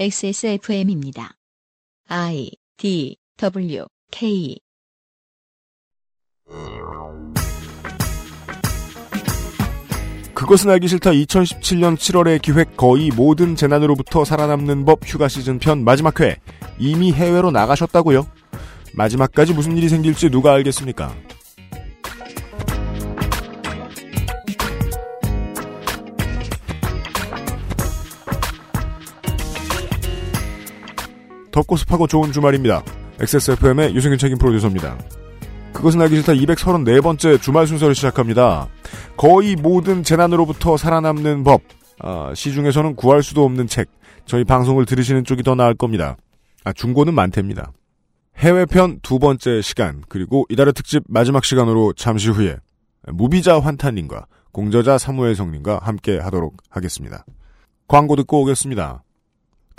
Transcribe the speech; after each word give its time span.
XSFM입니다. 0.00 1.34
I 2.08 2.52
D 2.78 3.18
W 3.36 3.84
K 4.10 4.56
그것은 10.32 10.70
알기 10.70 10.88
싫다 10.88 11.10
2017년 11.10 11.98
7월에 11.98 12.40
기획 12.40 12.78
거의 12.78 13.10
모든 13.10 13.54
재난으로부터 13.54 14.24
살아남는 14.24 14.86
법 14.86 15.00
휴가 15.04 15.28
시즌 15.28 15.58
편 15.58 15.84
마지막 15.84 16.18
회 16.20 16.38
이미 16.78 17.12
해외로 17.12 17.50
나가셨다고요? 17.50 18.26
마지막까지 18.94 19.52
무슨 19.52 19.76
일이 19.76 19.90
생길지 19.90 20.30
누가 20.30 20.54
알겠습니까? 20.54 21.14
덥고 31.50 31.76
습하고 31.76 32.06
좋은 32.06 32.32
주말입니다. 32.32 32.82
XSFM의 33.20 33.94
유승균 33.94 34.18
책임 34.18 34.38
프로듀서입니다. 34.38 34.96
그것은 35.72 36.00
알기 36.00 36.16
싫다 36.16 36.32
234번째 36.32 37.40
주말 37.40 37.66
순서를 37.66 37.94
시작합니다. 37.94 38.68
거의 39.16 39.56
모든 39.56 40.02
재난으로부터 40.02 40.76
살아남는 40.76 41.44
법. 41.44 41.62
아, 42.00 42.32
시중에서는 42.34 42.96
구할 42.96 43.22
수도 43.22 43.44
없는 43.44 43.66
책. 43.66 43.88
저희 44.24 44.44
방송을 44.44 44.86
들으시는 44.86 45.24
쪽이 45.24 45.42
더 45.42 45.54
나을 45.54 45.74
겁니다. 45.74 46.16
아, 46.64 46.72
중고는 46.72 47.14
많답니다. 47.14 47.72
해외편 48.36 49.00
두 49.02 49.18
번째 49.18 49.60
시간, 49.60 50.02
그리고 50.08 50.46
이달의 50.48 50.72
특집 50.72 51.02
마지막 51.08 51.44
시간으로 51.44 51.92
잠시 51.92 52.30
후에 52.30 52.56
무비자 53.08 53.60
환타님과 53.60 54.26
공저자 54.52 54.98
사무엘 54.98 55.34
성님과 55.34 55.80
함께 55.82 56.18
하도록 56.18 56.56
하겠습니다. 56.70 57.24
광고 57.86 58.16
듣고 58.16 58.42
오겠습니다. 58.42 59.02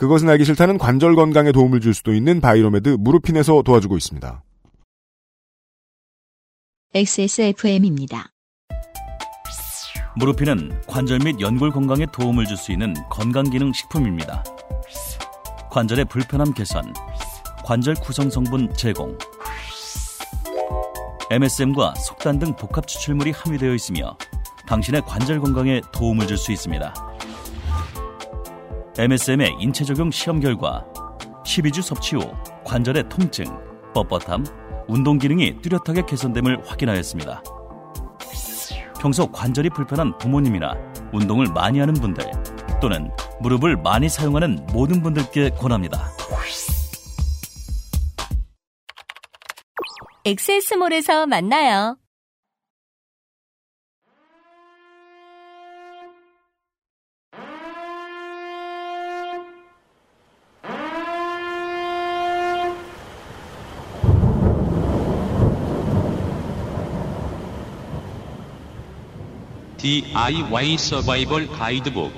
그것은 0.01 0.27
알기 0.29 0.45
싫다는 0.45 0.79
관절 0.79 1.13
건강에 1.13 1.51
도움을 1.51 1.79
줄 1.79 1.93
수도 1.93 2.11
있는 2.11 2.41
바이로메드 2.41 2.97
무르핀에서 2.99 3.61
도와주고 3.61 3.97
있습니다. 3.97 4.43
XSFM입니다. 6.95 8.31
무르핀은 10.15 10.81
관절 10.87 11.19
및 11.23 11.39
연골 11.39 11.69
건강에 11.69 12.07
도움을 12.11 12.47
줄 12.47 12.57
수 12.57 12.71
있는 12.71 12.95
건강기능 13.11 13.73
식품입니다. 13.73 14.43
관절의 15.69 16.05
불편함 16.05 16.55
개선, 16.55 16.91
관절 17.63 17.93
구성 18.01 18.31
성분 18.31 18.73
제공, 18.73 19.15
MSM과 21.29 21.93
속단 21.93 22.39
등 22.39 22.55
복합 22.55 22.87
추출물이 22.87 23.33
함유되어 23.33 23.75
있으며 23.75 24.17
당신의 24.65 25.03
관절 25.05 25.39
건강에 25.41 25.79
도움을 25.93 26.25
줄 26.25 26.39
수 26.39 26.51
있습니다. 26.51 27.10
MSM의 28.97 29.55
인체 29.59 29.85
적용 29.85 30.11
시험 30.11 30.41
결과 30.41 30.85
12주 31.45 31.81
섭취 31.81 32.17
후 32.17 32.29
관절의 32.65 33.07
통증, 33.07 33.45
뻣뻣함, 33.93 34.45
운동 34.89 35.17
기능이 35.17 35.61
뚜렷하게 35.61 36.05
개선됨을 36.05 36.69
확인하였습니다. 36.69 37.41
평소 38.99 39.31
관절이 39.31 39.69
불편한 39.69 40.17
부모님이나 40.17 40.75
운동을 41.13 41.47
많이 41.47 41.79
하는 41.79 41.93
분들 41.93 42.29
또는 42.81 43.09
무릎을 43.39 43.77
많이 43.77 44.09
사용하는 44.09 44.67
모든 44.73 45.01
분들께 45.01 45.51
권합니다. 45.51 46.11
엑세스몰에서 50.25 51.25
만나요. 51.25 52.00
DIY 69.81 70.77
서바이벌 70.77 71.47
가이드북 71.47 72.13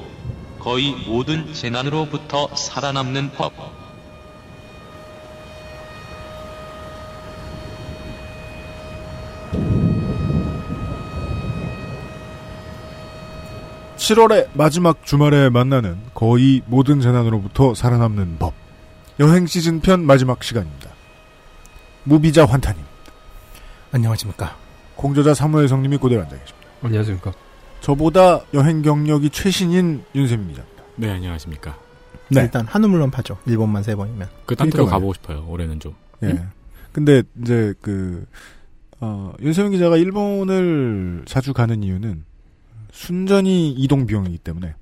거의 0.60 0.92
모든 1.08 1.54
재난으로부터 1.54 2.54
살아남는 2.54 3.32
법 3.32 3.54
7월의 13.96 14.50
마지막 14.52 15.06
주말에 15.06 15.50
만나는 15.50 15.98
거의 16.14 16.62
모든 16.66 17.00
재난으로부터 17.00 17.74
살아남는 17.74 18.40
법. 18.40 18.54
여행 19.22 19.48
시즌 19.48 19.80
편 19.80 20.06
마지막 20.06 20.44
시간입니다. 20.44 20.90
무비자 22.04 22.46
환타님, 22.46 22.84
안녕하십니까. 23.94 24.58
공저자 24.98 25.34
사무엘 25.34 25.70
성님이 25.70 25.96
고대로 25.96 26.24
앉아 26.24 26.36
계십니다. 26.38 26.68
안녕하십니까. 26.82 27.32
저보다 27.84 28.40
여행 28.54 28.82
경력이 28.82 29.30
최신인 29.30 30.04
윤쌤입니다. 30.16 30.64
네, 30.96 31.10
안녕하십니까. 31.10 31.78
네. 32.30 32.42
일단 32.42 32.66
한우물론 32.66 33.12
파죠. 33.12 33.38
일본만 33.46 33.84
세 33.84 33.94
번이면. 33.94 34.30
그 34.46 34.56
딴 34.56 34.70
데로 34.70 34.86
그러니까 34.86 34.96
가보고 34.96 35.14
싶어요. 35.16 35.46
올해는 35.50 35.82
좀. 35.82 35.94
예. 36.24 36.46
근데 36.94 37.24
이제 37.42 37.74
그 37.82 38.26
어, 39.02 39.34
윤세민 39.42 39.74
기자가 39.74 39.98
일본을 39.98 41.24
자주 41.26 41.52
가는 41.54 41.84
이유는 41.84 42.24
순전히 42.94 43.72
이동 43.74 44.06
비용이기 44.06 44.38
때문에 44.38 44.76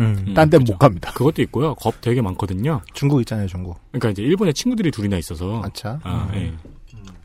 음. 0.00 0.34
딴 0.34 0.50
데는 0.50 0.64
그죠. 0.64 0.72
못 0.72 0.78
갑니다. 0.78 1.12
그것도 1.12 1.42
있고요. 1.42 1.76
겁 1.76 2.00
되게 2.00 2.20
많거든요. 2.20 2.80
중국 2.94 3.20
있잖아요, 3.20 3.46
중국. 3.46 3.78
그러니까 3.92 4.10
이제 4.10 4.22
일본에 4.22 4.52
친구들이 4.52 4.90
둘이나 4.90 5.16
있어서. 5.18 5.62
아차. 5.64 6.00
아, 6.02 6.28
음. 6.32 6.34
예. 6.34 6.52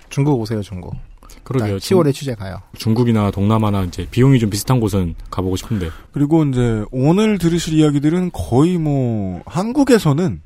중국 0.10 0.40
오세요, 0.40 0.62
중국. 0.62 0.94
그러게요. 1.46 1.74
나 1.76 1.78
10월에 1.78 2.14
취재 2.14 2.36
가요. 2.36 2.62
중, 2.74 2.96
중국이나 2.96 3.32
동남아나 3.32 3.84
이제 3.84 4.08
비용이 4.10 4.40
좀 4.40 4.50
비슷한 4.50 4.80
곳은 4.80 5.16
가보고 5.30 5.56
싶은데. 5.56 5.90
그리고 6.12 6.44
이제 6.44 6.84
오늘 6.92 7.38
들으실 7.38 7.76
이야기들은 7.76 8.32
거의 8.34 8.78
뭐 8.78 9.42
한국에서는 9.46 10.42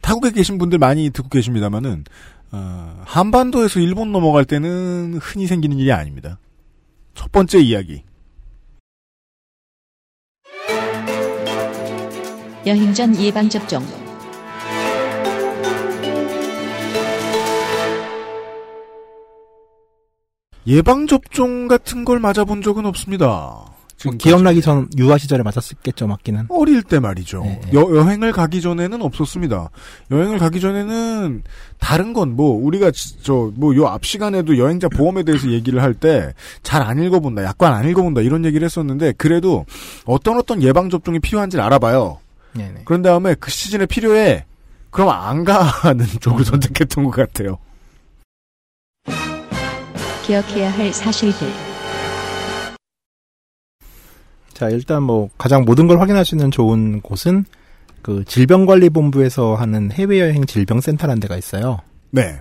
타국에 0.00 0.32
계신 0.32 0.58
분들 0.58 0.78
많이 0.78 1.10
듣고 1.10 1.28
계십니다만은 1.28 2.04
어, 2.52 3.02
한반도에서 3.04 3.78
일본 3.80 4.10
넘어갈 4.10 4.44
때는 4.44 5.18
흔히 5.20 5.46
생기는 5.46 5.78
일이 5.78 5.92
아닙니다. 5.92 6.38
첫 7.14 7.30
번째 7.30 7.58
이야기. 7.60 8.02
여행 12.66 12.92
전 12.94 13.14
예방 13.20 13.48
접종 13.48 14.05
예방 20.66 21.06
접종 21.06 21.68
같은 21.68 22.04
걸 22.04 22.18
맞아본 22.18 22.62
적은 22.62 22.86
없습니다. 22.86 23.26
뭐. 24.04 24.12
기억나기 24.18 24.60
전 24.60 24.88
유아 24.98 25.16
시절에 25.16 25.42
맞았겠죠, 25.42 26.06
맞기는. 26.06 26.46
어릴 26.50 26.82
때 26.82 27.00
말이죠. 27.00 27.40
네, 27.42 27.60
네. 27.64 27.72
여, 27.72 27.80
여행을 27.80 28.30
가기 28.32 28.60
전에는 28.60 29.00
없었습니다. 29.00 29.70
여행을 30.10 30.38
가기 30.38 30.60
전에는 30.60 31.42
다른 31.80 32.12
건 32.12 32.30
뭐 32.36 32.62
우리가 32.62 32.90
저 33.22 33.50
뭐 33.56 33.74
요 33.74 33.86
앞 33.86 34.04
시간에도 34.04 34.58
여행자 34.58 34.88
보험에 34.90 35.22
대해서 35.22 35.50
얘기를 35.50 35.82
할 35.82 35.94
때 35.94 36.34
잘 36.62 36.82
안 36.82 37.02
읽어본다, 37.02 37.42
약관 37.44 37.72
안 37.72 37.88
읽어본다 37.88 38.20
이런 38.20 38.44
얘기를 38.44 38.64
했었는데 38.66 39.12
그래도 39.16 39.64
어떤 40.04 40.36
어떤 40.36 40.62
예방 40.62 40.90
접종이 40.90 41.18
필요한지를 41.18 41.64
알아봐요. 41.64 42.18
네네. 42.52 42.82
그런 42.84 43.00
다음에 43.00 43.34
그 43.40 43.50
시즌에 43.50 43.86
필요해. 43.86 44.44
그럼 44.90 45.08
안 45.10 45.44
가는 45.44 46.04
쪽을 46.20 46.44
선택했던 46.44 47.04
것 47.04 47.10
같아요. 47.12 47.56
기억해야 50.26 50.72
할 50.72 50.92
사실들 50.92 51.48
자, 54.52 54.70
일단 54.70 55.02
뭐 55.02 55.28
가장 55.36 55.66
모든 55.66 55.86
걸 55.86 56.00
확인할 56.00 56.24
수 56.24 56.34
있는 56.34 56.50
좋은 56.50 57.02
곳은 57.02 57.44
그 58.00 58.24
질병관리본부에서 58.24 59.54
하는 59.54 59.92
해외여행 59.92 60.46
질병센터라는 60.46 61.20
데가 61.20 61.36
있어요. 61.36 61.78
네. 62.10 62.40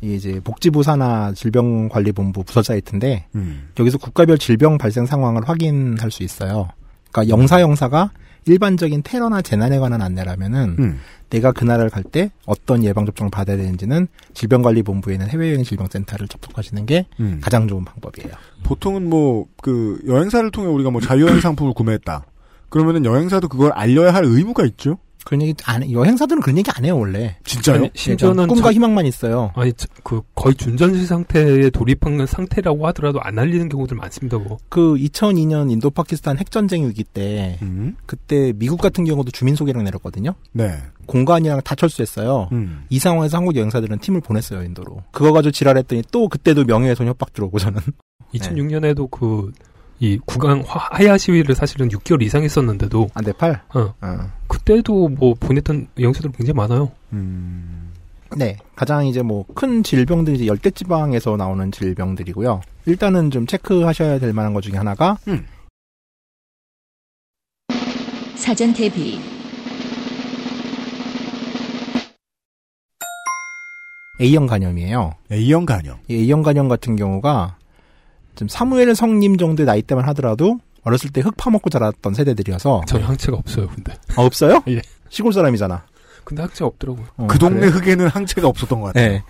이게 0.00 0.14
이제 0.14 0.40
복지부 0.42 0.82
산하 0.82 1.32
질병관리본부 1.34 2.44
부서 2.44 2.62
사이트인데 2.62 3.26
음. 3.34 3.68
여기서 3.78 3.98
국가별 3.98 4.38
질병 4.38 4.78
발생 4.78 5.04
상황을 5.04 5.46
확인할 5.46 6.10
수 6.10 6.22
있어요. 6.22 6.70
그러니까 7.12 7.30
영사 7.36 7.60
영사가 7.60 8.10
일반적인 8.46 9.02
테러나 9.04 9.42
재난에 9.42 9.78
관한 9.78 10.02
안내라면은 10.02 10.76
음. 10.78 10.98
내가 11.30 11.52
그 11.52 11.64
나라를 11.64 11.90
갈 11.90 12.02
때 12.02 12.30
어떤 12.46 12.82
예방 12.82 13.06
접종을 13.06 13.30
받아야 13.30 13.56
되는지는 13.56 14.08
질병관리본부에 14.34 15.14
있는 15.14 15.28
해외여행 15.28 15.62
질병센터를 15.62 16.26
접촉하시는 16.28 16.86
게 16.86 17.06
음. 17.20 17.38
가장 17.40 17.68
좋은 17.68 17.84
방법이에요. 17.84 18.32
보통은 18.64 19.08
뭐 19.08 19.46
그 19.62 20.00
여행사를 20.06 20.50
통해 20.50 20.68
우리가 20.68 20.90
뭐 20.90 21.00
자유여행 21.00 21.40
상품을 21.40 21.74
구매했다. 21.74 22.24
그러면은 22.68 23.04
여행사도 23.04 23.48
그걸 23.48 23.72
알려야 23.72 24.14
할 24.14 24.24
의무가 24.24 24.64
있죠. 24.64 24.98
그런 25.24 25.42
얘기 25.42 25.54
안 25.66 25.82
해. 25.82 25.90
여행사들은 25.92 26.40
그런 26.42 26.56
얘기 26.58 26.70
안 26.74 26.84
해요 26.84 26.98
원래. 26.98 27.36
진짜요? 27.44 27.76
아니, 27.76 27.90
심지어는 27.94 28.46
꿈과 28.48 28.68
저- 28.68 28.72
희망만 28.72 29.06
있어요. 29.06 29.52
아니 29.54 29.72
저- 29.74 29.86
그 30.02 30.22
거의 30.34 30.54
준전시 30.54 31.06
상태에 31.06 31.70
돌입한 31.70 32.24
상태라고 32.26 32.86
하더라도 32.88 33.20
안 33.20 33.38
알리는 33.38 33.68
경우들 33.68 33.96
많습니다. 33.96 34.38
그거. 34.38 34.56
그 34.68 34.94
2002년 34.96 35.70
인도 35.70 35.90
파키스탄 35.90 36.38
핵 36.38 36.50
전쟁 36.50 36.86
위기 36.88 37.04
때 37.04 37.58
음. 37.62 37.96
그때 38.06 38.52
미국 38.56 38.80
같은 38.80 39.04
경우도 39.04 39.30
주민 39.30 39.54
소개령 39.54 39.84
내렸거든요. 39.84 40.34
네. 40.52 40.74
공간이랑 41.06 41.60
다 41.62 41.74
철수했어요. 41.74 42.48
음. 42.52 42.84
이 42.88 42.98
상황에서 42.98 43.36
한국 43.36 43.56
여행사들은 43.56 43.98
팀을 43.98 44.20
보냈어요 44.20 44.62
인도로. 44.62 45.02
그거 45.12 45.32
가지고 45.32 45.50
지랄했더니 45.52 46.02
또 46.10 46.28
그때도 46.28 46.64
명예훼손 46.64 47.06
협박 47.08 47.32
들어오고 47.32 47.58
저는 47.58 47.80
2006년에도 48.34 49.10
그이 49.10 50.18
구강 50.24 50.62
화- 50.66 50.88
하야 50.92 51.18
시위를 51.18 51.54
사실은 51.54 51.88
6개월 51.88 52.22
이상 52.22 52.42
했었는데도 52.42 53.08
안돼 53.14 53.32
팔. 53.32 53.60
어. 53.74 53.92
어. 54.00 54.39
그때도 54.64 55.08
뭐 55.08 55.34
보냈던 55.38 55.88
여행사들 55.98 56.32
굉장히 56.32 56.56
많아요. 56.56 56.90
음. 57.12 57.92
네, 58.36 58.56
가장 58.76 59.06
이제 59.06 59.22
뭐 59.22 59.44
큰 59.54 59.82
질병들이 59.82 60.36
이제 60.36 60.46
열대 60.46 60.70
지방에서 60.70 61.36
나오는 61.36 61.72
질병들이고요. 61.72 62.60
일단은 62.86 63.30
좀 63.30 63.46
체크하셔야 63.46 64.18
될 64.20 64.32
만한 64.32 64.54
것 64.54 64.60
중에 64.62 64.76
하나가 64.76 65.18
사전 68.36 68.72
대비 68.72 69.18
A형 74.20 74.46
간염이에요. 74.46 75.14
A형 75.32 75.66
간염. 75.66 75.96
이 76.08 76.14
A형 76.14 76.42
간염 76.42 76.68
같은 76.68 76.94
경우가 76.96 77.56
좀 78.36 78.48
사무엘 78.48 78.94
성님 78.94 79.38
정도의 79.38 79.66
나이대만 79.66 80.04
하더라도 80.08 80.58
어렸을 80.82 81.10
때 81.10 81.20
흙 81.20 81.36
파먹고 81.36 81.70
자랐던 81.70 82.14
세대들이어서 82.14 82.82
전 82.86 83.02
항체가 83.02 83.36
없어요. 83.36 83.68
근데 83.74 83.92
아, 84.16 84.22
없어요? 84.22 84.62
예. 84.68 84.80
시골 85.08 85.32
사람이잖아. 85.32 85.82
근데 86.24 86.42
항체가 86.42 86.66
없더라고요. 86.66 87.06
어, 87.16 87.26
그 87.26 87.38
동네 87.38 87.60
그래요? 87.70 87.72
흙에는 87.72 88.08
항체가 88.08 88.46
없었던 88.48 88.80
것 88.80 88.86
같아요. 88.88 89.08
네. 89.08 89.22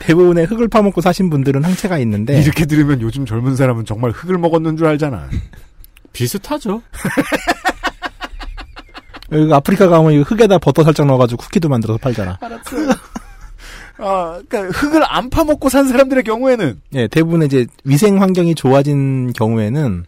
대부분의 0.00 0.46
흙을 0.46 0.68
파먹고 0.68 1.00
사신 1.00 1.28
분들은 1.30 1.64
항체가 1.64 1.98
있는데 1.98 2.40
이렇게 2.40 2.66
들으면 2.66 3.00
요즘 3.00 3.26
젊은 3.26 3.56
사람은 3.56 3.84
정말 3.84 4.10
흙을 4.12 4.38
먹었는 4.38 4.76
줄 4.76 4.86
알잖아. 4.86 5.28
비슷하죠. 6.12 6.82
여기 9.32 9.52
아프리카 9.52 9.88
가면 9.88 10.12
이 10.12 10.18
흙에다 10.22 10.58
버터 10.58 10.82
살짝 10.84 11.06
넣어가지고 11.06 11.42
쿠키도 11.42 11.68
만들어서 11.68 11.98
팔잖아. 11.98 12.38
아, 14.00 14.40
그러니까 14.48 14.78
흙을 14.78 15.02
안 15.06 15.28
파먹고 15.28 15.68
산 15.68 15.88
사람들의 15.88 16.22
경우에는 16.24 16.80
예, 16.94 17.08
대부분 17.08 17.42
이제 17.42 17.66
위생 17.84 18.22
환경이 18.22 18.54
좋아진 18.54 19.32
경우에는 19.32 20.04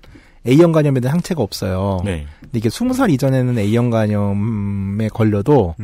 A형 0.47 0.73
간염에 0.73 1.01
대한 1.01 1.17
항체가 1.17 1.43
없어요. 1.43 2.01
네. 2.05 2.27
근데 2.41 2.59
이게 2.59 2.69
20살 2.69 3.11
이전에는 3.13 3.59
A형 3.59 3.91
간염에 3.91 5.09
걸려도 5.09 5.75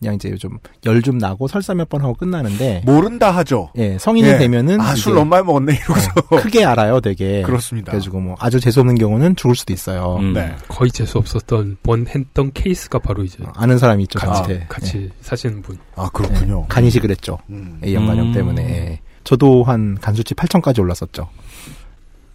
그냥 0.00 0.16
이제 0.16 0.34
좀열좀 0.82 1.18
나고 1.18 1.46
설사 1.46 1.74
몇 1.74 1.88
번 1.88 2.00
하고 2.02 2.14
끝나는데 2.14 2.82
모른다 2.84 3.30
하죠. 3.30 3.70
예, 3.78 3.96
성인이 3.98 4.26
예. 4.28 4.36
되면은 4.38 4.80
아, 4.80 4.92
이제 4.92 5.02
술 5.02 5.14
너무 5.14 5.26
많이 5.26 5.44
먹었네 5.46 5.74
이러고서 5.74 6.10
크게 6.42 6.64
알아요, 6.64 7.00
되게. 7.00 7.42
그렇습니다. 7.42 7.92
그래가지고 7.92 8.18
뭐 8.20 8.34
아주 8.40 8.58
재수 8.58 8.80
없는 8.80 8.96
경우는 8.96 9.36
죽을 9.36 9.54
수도 9.54 9.72
있어요. 9.72 10.16
음. 10.20 10.32
네. 10.32 10.54
거의 10.68 10.90
재수 10.90 11.18
없었던 11.18 11.76
번 11.84 12.06
했던 12.08 12.50
케이스가 12.52 12.98
바로 12.98 13.22
이제 13.22 13.44
어, 13.44 13.52
아는 13.54 13.78
사람이 13.78 14.02
있죠, 14.04 14.18
같이 14.18 14.32
저한테. 14.42 14.66
같이 14.68 14.98
예. 15.04 15.08
사시는 15.20 15.62
분. 15.62 15.78
아 15.94 16.08
그렇군요. 16.12 16.66
간이식을 16.66 17.10
했죠. 17.10 17.38
음. 17.50 17.78
A형 17.84 18.06
간염 18.06 18.28
음. 18.28 18.32
때문에. 18.32 18.62
예. 18.62 19.00
저도 19.24 19.62
한 19.62 19.96
간수치 20.00 20.34
8천까지 20.34 20.80
올랐었죠. 20.80 21.28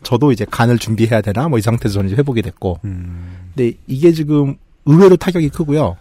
저도 0.07 0.31
이제 0.31 0.45
간을 0.49 0.77
준비해야 0.77 1.19
되나? 1.21 1.49
뭐 1.49 1.59
이 1.59 1.61
상태에서 1.61 1.95
저는 1.95 2.07
이제 2.09 2.15
회복이 2.15 2.41
됐고. 2.41 2.79
음. 2.85 3.49
근데 3.53 3.73
이게 3.87 4.13
지금 4.13 4.55
의외로 4.85 5.17
타격이 5.17 5.49
크고요. 5.49 5.97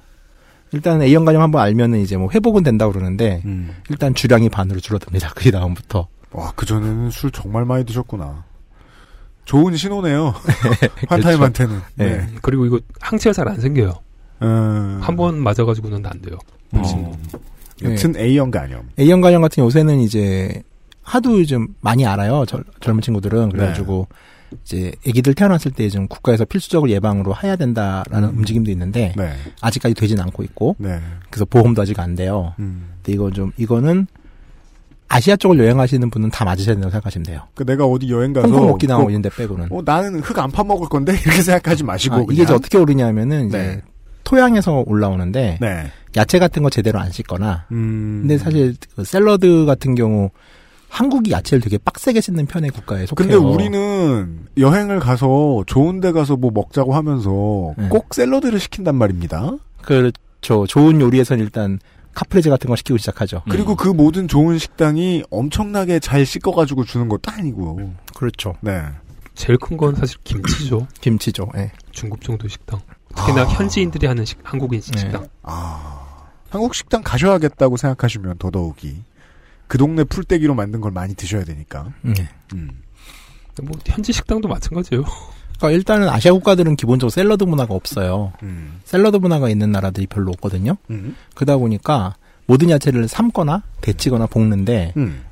일단 0.73 1.03
A형 1.03 1.25
간염 1.25 1.43
한번 1.43 1.63
알면은 1.63 2.01
이제 2.01 2.17
뭐 2.17 2.29
회복은 2.33 2.63
된다고 2.63 2.93
그러는데 2.93 3.43
음. 3.45 3.75
일단 3.91 4.15
주량이 4.15 4.49
반으로 4.49 4.79
줄어듭니다. 4.81 5.33
그 5.35 5.51
다음부터. 5.51 6.07
와, 6.33 6.53
그전에는 6.53 7.11
술 7.11 7.31
정말 7.33 7.65
많이 7.65 7.85
드셨구나. 7.85 8.45
좋은 9.45 9.75
신호네요. 9.77 10.35
환타임한테는. 11.09 11.81
네. 11.97 12.17
네. 12.19 12.27
그리고 12.43 12.67
이거 12.67 12.79
항체가 13.01 13.33
잘 13.33 13.49
안 13.49 13.61
생겨요. 13.61 13.93
음. 14.43 14.99
한번 15.01 15.39
맞아가지고는 15.41 16.05
안 16.07 16.21
돼요. 16.23 16.39
어. 16.73 17.19
여튼 17.83 18.17
A형 18.17 18.51
간염. 18.51 18.89
A형 18.99 19.21
간염 19.21 19.43
같은 19.43 19.65
요새는 19.65 20.01
이제 20.01 20.63
하도 21.07 21.45
좀 21.45 21.69
많이 21.81 22.05
알아요. 22.05 22.45
젊- 22.47 22.65
젊은 22.81 23.01
친구들은 23.01 23.51
그래가지고 23.51 24.09
이제 24.65 24.93
아기들 25.09 25.35
태어났을 25.35 25.71
때좀 25.71 26.09
국가에서 26.09 26.45
필수적으로 26.45 26.91
예방으로 26.91 27.35
해야 27.43 27.55
된다라는 27.57 28.31
음. 28.31 28.39
움직임도 28.39 28.71
있는데 28.73 29.13
네. 29.17 29.33
아직까지 29.61 29.95
되진 29.95 30.19
않고 30.21 30.43
있고 30.43 30.75
네. 30.79 31.01
그래서 31.31 31.45
보험도 31.45 31.83
아직 31.83 31.99
안 32.01 32.15
돼요. 32.17 32.55
음. 32.59 32.91
근데 33.03 33.13
이거 33.13 33.31
좀 33.31 33.53
이거는 33.57 34.07
아시아 35.09 35.37
쪽을 35.37 35.59
여행하시는 35.61 36.11
분은 36.11 36.31
다 36.31 36.45
맞으셔야 36.45 36.75
된다고 36.75 36.91
생각하시면 36.91 37.25
돼요. 37.25 37.43
그 37.55 37.65
내가 37.65 37.85
어디 37.87 38.11
여행 38.11 38.33
가서 38.33 38.49
홍콩 38.49 38.71
오키나와 38.73 39.03
뭐, 39.03 39.11
이런 39.11 39.23
데 39.23 39.31
빼고는. 39.31 39.69
어, 39.71 39.81
나는 39.85 40.19
흙 40.21 40.37
안 40.39 40.51
파먹을 40.51 40.89
건데 40.89 41.13
이렇게 41.23 41.43
생각하지 41.43 41.85
마시고 41.85 42.15
아, 42.17 42.25
이게. 42.31 42.43
이제 42.43 42.53
어떻게 42.53 42.77
오르냐면은 42.79 43.47
이제 43.49 43.59
네. 43.59 43.83
토양에서 44.25 44.83
올라오는데 44.87 45.59
네. 45.61 45.91
야채 46.17 46.41
같은 46.41 46.65
거 46.65 46.71
제대로 46.71 46.99
안 46.99 47.13
씻거나 47.13 47.67
음. 47.71 48.19
근데 48.23 48.39
사실 48.39 48.75
그 48.97 49.05
샐러드 49.05 49.65
같은 49.67 49.95
경우 49.95 50.31
한국이 50.89 51.31
야채를 51.31 51.61
되게 51.61 51.79
빡세게 51.79 52.21
씻는 52.21 52.47
편의 52.47 52.71
국가에 52.71 53.07
속해요. 53.07 53.29
근데 53.29 53.35
우리는 53.37 54.47
여행을 54.57 55.01
가서 55.01 55.63
좋은 55.67 56.01
데 56.01 56.13
가서 56.13 56.37
뭐 56.37 56.51
먹자고 56.55 56.95
하면서 56.95 57.75
네. 57.77 57.89
꼭 57.89 58.15
샐러드를 58.15 58.59
시킨단 58.61 58.95
말입니다. 58.95 59.57
그렇죠. 59.83 60.67
좋은 60.67 61.01
요리에선 61.01 61.39
일단 61.41 61.79
카프레제 62.15 62.49
같은 62.49 62.69
거 62.71 62.77
시키고 62.77 62.97
시작하죠. 62.97 63.43
그리고 63.51 63.75
그 63.77 63.89
모든 63.89 64.27
좋은 64.27 64.59
식당이 64.59 65.25
엄청나게 65.31 65.99
잘 66.01 66.25
씻어가지고 66.25 66.85
주는 66.85 67.09
것도 67.09 67.31
아니고. 67.31 67.93
그렇죠. 68.17 68.55
네. 68.63 68.83
제일 69.35 69.59
큰 69.59 69.77
건 69.77 69.95
사실 69.97 70.17
김치죠. 70.25 70.87
김치죠. 71.03 71.51
예. 71.57 71.73
중국 71.91 72.23
정도 72.23 72.49
식당. 72.49 72.81
특히나 73.15 73.43
아. 73.43 73.45
현지인들이 73.45 74.07
하는 74.07 74.25
식, 74.25 74.39
한국인식 74.43 74.95
네. 74.95 75.01
식당. 75.01 75.27
아. 75.43 76.05
한국 76.49 76.75
식당 76.75 77.03
가셔야겠다고 77.03 77.77
생각하시면 77.77 78.39
더더욱이 78.39 79.03
그 79.69 79.79
동네 79.79 80.05
풀떼기로 80.05 80.55
만든 80.55 80.81
걸 80.81 80.93
많이 80.93 81.15
드셔야 81.15 81.45
되니까. 81.45 81.93
네. 82.03 82.15
음. 82.55 82.71
뭐 83.63 83.77
현지 83.87 84.13
식당도 84.13 84.49
마찬가지예요. 84.49 85.05
그러니까 85.57 85.71
일단은 85.77 86.09
아시아 86.09 86.33
국가들은 86.33 86.77
기본적으로 86.77 87.11
샐러드 87.11 87.45
문화가 87.45 87.75
없어요. 87.75 88.33
음. 88.43 88.81
샐러드 88.85 89.17
문화가 89.17 89.49
있는 89.49 89.73
나라들이 89.73 90.07
별로 90.07 90.31
없거든요. 90.33 90.77
음. 90.91 91.17
그러다 91.35 91.57
보니까 91.57 92.17
모든 92.47 92.71
야채를 92.71 93.09
삶거나 93.09 93.63
데치거나 93.81 94.27
볶는데 94.27 94.93
음. 94.97 95.23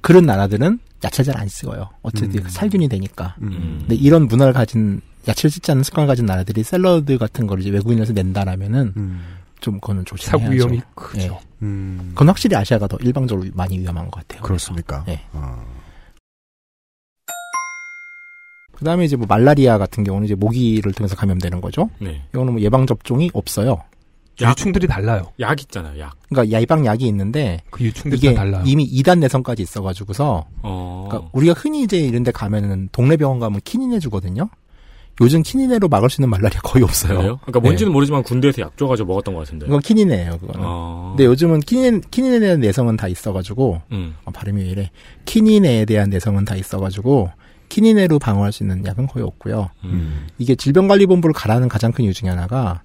그런 0.00 0.24
나라들은 0.24 0.78
야채 1.04 1.22
잘 1.22 1.36
안 1.36 1.46
쓰고요. 1.48 1.90
어쨌든 2.02 2.44
음. 2.44 2.48
살균이 2.48 2.88
되니까. 2.88 3.36
음. 3.42 3.78
근데 3.80 3.94
이런 3.94 4.26
문화를 4.26 4.52
가진 4.54 5.00
야채를 5.28 5.50
씻지 5.50 5.70
않는 5.72 5.84
습관을 5.84 6.06
가진 6.06 6.24
나라들이 6.24 6.62
샐러드 6.62 7.18
같은 7.18 7.46
거를 7.46 7.62
이제 7.62 7.70
외국인에서 7.70 8.12
낸다라면은 8.14 8.94
음. 8.96 9.22
좀 9.60 9.80
그거는 9.80 10.04
조심해야죠. 10.04 10.38
사고 10.38 10.52
위험이 10.52 10.80
크죠. 10.94 11.20
예. 11.22 11.46
음. 11.62 12.10
그건 12.10 12.28
확실히 12.28 12.56
아시아가 12.56 12.86
더 12.86 12.96
일방적으로 13.00 13.48
많이 13.54 13.78
위험한 13.78 14.10
것 14.10 14.20
같아요. 14.26 14.42
그렇습니까? 14.42 15.04
네. 15.06 15.22
아. 15.32 15.64
그 18.72 18.84
다음에 18.84 19.06
이제 19.06 19.16
뭐 19.16 19.26
말라리아 19.26 19.78
같은 19.78 20.04
경우는 20.04 20.26
이제 20.26 20.34
모기를 20.34 20.92
통해서 20.92 21.16
감염되는 21.16 21.60
거죠. 21.62 21.88
네. 21.98 22.22
이거는 22.34 22.52
뭐 22.52 22.62
예방 22.62 22.86
접종이 22.86 23.30
없어요. 23.32 23.82
약. 24.42 24.50
유충들이 24.50 24.86
달라요. 24.86 25.32
약 25.40 25.58
있잖아요, 25.62 25.98
약. 25.98 26.14
그러니까 26.28 26.60
예방 26.60 26.84
약이 26.84 27.06
있는데 27.06 27.62
그 27.70 27.84
유충들이 27.84 28.18
이게 28.18 28.34
다 28.34 28.42
달라요. 28.42 28.62
이미 28.66 28.86
2단 28.86 29.18
내성까지 29.20 29.62
있어가지고서 29.62 30.46
어. 30.62 31.06
그러니까 31.08 31.30
우리가 31.32 31.54
흔히 31.54 31.82
이제 31.84 31.98
이런데 31.98 32.30
가면은 32.32 32.90
동네 32.92 33.16
병원 33.16 33.40
가면 33.40 33.60
키니네 33.64 33.98
주거든요. 33.98 34.50
요즘 35.20 35.42
키니네로 35.42 35.88
막을 35.88 36.10
수 36.10 36.20
있는 36.20 36.28
말라리아 36.30 36.60
거의 36.60 36.84
없어요. 36.84 37.16
그래요? 37.16 37.38
그러니까 37.42 37.60
뭔지는 37.60 37.92
모르지만 37.92 38.22
군대에서 38.22 38.62
약 38.62 38.76
줘가지고 38.76 39.08
먹었던 39.08 39.34
것 39.34 39.40
같은데. 39.40 39.66
이건 39.66 39.80
키니네예요, 39.80 40.38
그거는. 40.38 40.60
어. 40.62 41.14
근데 41.16 41.24
요즘은 41.24 41.60
키니, 41.60 42.02
키니네에 42.10 42.40
대한 42.40 42.60
내성은 42.60 42.96
다 42.96 43.08
있어가지고 43.08 43.80
음. 43.92 44.14
어, 44.24 44.30
발음이 44.30 44.62
왜 44.62 44.68
이래? 44.68 44.90
키니네에 45.24 45.86
대한 45.86 46.10
내성은 46.10 46.44
다 46.44 46.54
있어가지고 46.54 47.30
키니네로 47.68 48.18
방어할 48.18 48.52
수 48.52 48.62
있는 48.62 48.84
약은 48.84 49.06
거의 49.06 49.24
없고요. 49.24 49.70
음. 49.84 50.26
이게 50.38 50.54
질병관리본부를 50.54 51.32
가라는 51.32 51.68
가장 51.68 51.92
큰 51.92 52.04
이유 52.04 52.12
중에 52.12 52.28
하나가 52.28 52.82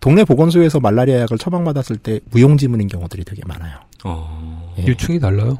동네 0.00 0.24
보건소에서 0.24 0.80
말라리아 0.80 1.20
약을 1.20 1.38
처방받았을 1.38 1.96
때 1.98 2.20
무용지물인 2.30 2.88
경우들이 2.88 3.24
되게 3.24 3.42
많아요. 3.46 3.78
어. 4.04 4.74
예. 4.78 4.84
유충이 4.86 5.20
달라요. 5.20 5.58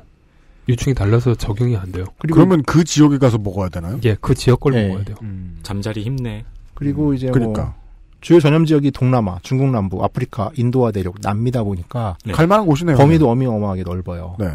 유충이 0.69 0.95
달라서 0.95 1.35
적용이 1.35 1.77
안 1.77 1.93
돼요. 1.93 2.07
그리고 2.19 2.37
그러면 2.37 2.63
그 2.63 2.85
지역에 2.85 3.19
가서 3.19 3.39
먹어야 3.39 3.69
되나요? 3.69 4.01
예, 4.05 4.17
그 4.21 4.35
지역 4.35 4.61
걸 4.61 4.75
예. 4.75 4.89
먹어야 4.89 5.05
돼요. 5.05 5.17
음. 5.23 5.59
잠자리 5.63 6.03
힘내. 6.03 6.45
그리고 6.75 7.15
이제 7.15 7.27
뭐 7.27 7.35
그러니까 7.35 7.75
주요 8.21 8.41
전염 8.41 8.65
지역이 8.65 8.91
동남아, 8.91 9.39
중국 9.43 9.71
남부, 9.71 10.03
아프리카, 10.03 10.51
인도와 10.57 10.91
대륙, 10.91 11.17
남미다 11.21 11.63
보니까 11.63 12.17
네. 12.25 12.33
갈만한 12.33 12.67
곳이네요. 12.67 12.97
범위도 12.97 13.29
어마어마하게 13.31 13.83
넓어요. 13.83 14.37
네. 14.39 14.49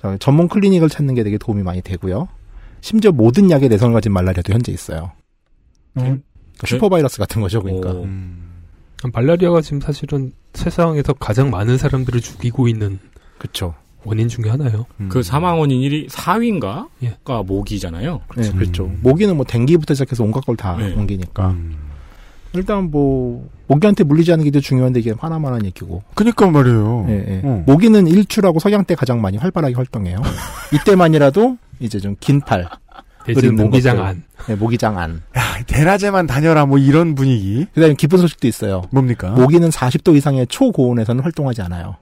자, 0.00 0.16
전문 0.18 0.48
클리닉을 0.48 0.88
찾는 0.88 1.14
게 1.14 1.22
되게 1.22 1.36
도움이 1.36 1.62
많이 1.62 1.82
되고요. 1.82 2.28
심지어 2.80 3.12
모든 3.12 3.50
약의 3.50 3.68
내성을 3.68 3.92
가진 3.92 4.12
말라리아도 4.12 4.52
현재 4.52 4.72
있어요. 4.72 5.12
음. 5.96 6.00
그러니까 6.02 6.66
슈퍼바이러스 6.66 7.18
같은 7.18 7.42
거죠, 7.42 7.62
그러니까. 7.62 7.90
오. 7.90 8.04
음. 8.04 8.62
말라리아가 9.12 9.60
지금 9.60 9.80
사실은 9.80 10.32
세상에서 10.54 11.12
가장 11.14 11.50
많은 11.50 11.76
사람들을 11.76 12.20
죽이고 12.20 12.68
있는 12.68 12.98
그렇죠. 13.38 13.74
원인 14.04 14.28
중에 14.28 14.50
하나예요. 14.50 14.86
음. 15.00 15.08
그 15.10 15.22
사망 15.22 15.58
원인 15.60 15.80
1위 15.80 16.08
4위인가가 16.08 16.86
예. 17.02 17.16
모기잖아요. 17.46 18.20
네, 18.36 18.50
그렇죠. 18.52 18.90
모기는 19.02 19.36
뭐 19.36 19.44
댕기부터 19.44 19.94
시작해서 19.94 20.22
온갖 20.24 20.44
걸다 20.44 20.76
네. 20.76 20.92
옮기니까. 20.94 21.50
음. 21.50 21.76
일단 22.52 22.90
뭐 22.90 23.48
모기한테 23.66 24.04
물리지 24.04 24.30
않는 24.32 24.44
게더 24.44 24.60
중요한데 24.60 25.00
이게 25.00 25.12
하나만한 25.18 25.64
얘기고. 25.66 26.02
그니까 26.14 26.48
말이에요. 26.50 27.06
예, 27.08 27.12
예. 27.12 27.40
어. 27.42 27.64
모기는 27.66 28.06
일출하고 28.06 28.60
석양 28.60 28.84
때 28.84 28.94
가장 28.94 29.20
많이 29.20 29.38
활발하게 29.38 29.74
활동해요. 29.74 30.18
이때만이라도 30.72 31.58
이제 31.80 31.98
좀 31.98 32.14
긴 32.20 32.40
팔, 32.40 32.68
있는 33.28 33.56
모기장. 33.64 34.04
안. 34.04 34.22
네, 34.46 34.54
모기장 34.54 34.98
안. 34.98 35.22
야, 35.36 35.42
대낮에만 35.66 36.26
다녀라 36.26 36.66
뭐 36.66 36.78
이런 36.78 37.14
분위기. 37.14 37.66
그다음에 37.74 37.94
기쁜 37.94 38.18
소식도 38.18 38.46
있어요. 38.46 38.82
뭡니까? 38.90 39.30
모기는 39.30 39.68
40도 39.70 40.14
이상의 40.14 40.46
초고온에서는 40.46 41.22
활동하지 41.24 41.62
않아요. 41.62 41.96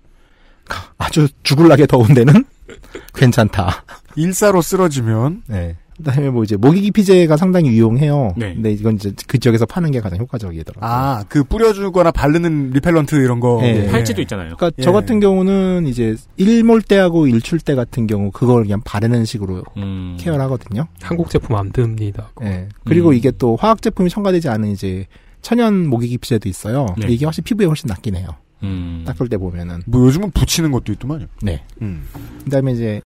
아주 0.99 1.29
죽을나게 1.43 1.87
더운 1.87 2.14
데는 2.14 2.45
괜찮다. 3.14 3.85
일사로 4.17 4.62
쓰러지면 4.62 5.43
네. 5.47 5.76
그다음에 5.99 6.31
뭐 6.31 6.43
이제 6.43 6.57
모기 6.57 6.81
기피제가 6.81 7.37
상당히 7.37 7.69
유용해요. 7.69 8.33
네. 8.37 8.55
근데 8.55 8.73
이건 8.73 8.95
이제 8.97 9.12
그 9.29 9.38
지역에서 9.38 9.67
파는 9.67 9.91
게 9.93 10.00
가장 10.00 10.19
효과적이더라고요. 10.19 10.91
아, 10.91 11.23
그 11.29 11.45
뿌려주거나 11.45 12.11
바르는 12.11 12.71
리펠런트 12.71 13.14
이런 13.17 13.41
거. 13.41 13.61
예. 13.62 13.87
팔찌도 13.88 14.21
있잖아요. 14.23 14.57
그러니까 14.57 14.73
예. 14.79 14.83
저 14.83 14.91
같은 14.91 15.21
경우는 15.21 15.87
이제 15.87 16.17
일몰 16.38 16.83
때하고 16.83 17.26
일출 17.29 17.61
때 17.61 17.75
같은 17.75 18.07
경우 18.07 18.31
그걸 18.33 18.62
그냥 18.64 18.81
바르는 18.85 19.25
식으로 19.25 19.62
음. 19.76 20.17
케어를 20.19 20.41
하거든요. 20.45 20.88
한국 21.00 21.31
제품 21.31 21.57
안 21.57 21.71
듭니다. 21.71 22.31
예. 22.43 22.69
그리고 22.85 23.11
음. 23.11 23.14
이게 23.14 23.31
또 23.31 23.57
화학 23.57 23.81
제품이 23.83 24.11
첨가되지 24.11 24.49
않은 24.49 24.71
이제 24.71 25.07
천연 25.43 25.87
모기 25.88 26.09
기피제도 26.09 26.49
있어요. 26.49 26.87
근데 26.95 27.09
네. 27.09 27.12
이게 27.12 27.26
훨씬 27.26 27.45
피부에 27.45 27.67
훨씬 27.67 27.87
낫긴 27.88 28.17
해요. 28.17 28.29
음. 28.62 29.04
닦을 29.07 29.28
때 29.28 29.37
보면은. 29.37 29.83
뭐 29.87 30.04
요즘은 30.07 30.31
붙이는 30.33 30.71
것도 30.73 30.92
있더만요. 30.92 31.26
네. 31.42 31.64
음. 31.83 32.07
그다음에 32.45 32.73
이제 32.73 33.00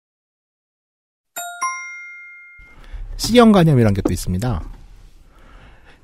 C형 3.16 3.52
간염이라는 3.52 3.94
게 3.94 4.02
또 4.02 4.12
있습니다. 4.12 4.62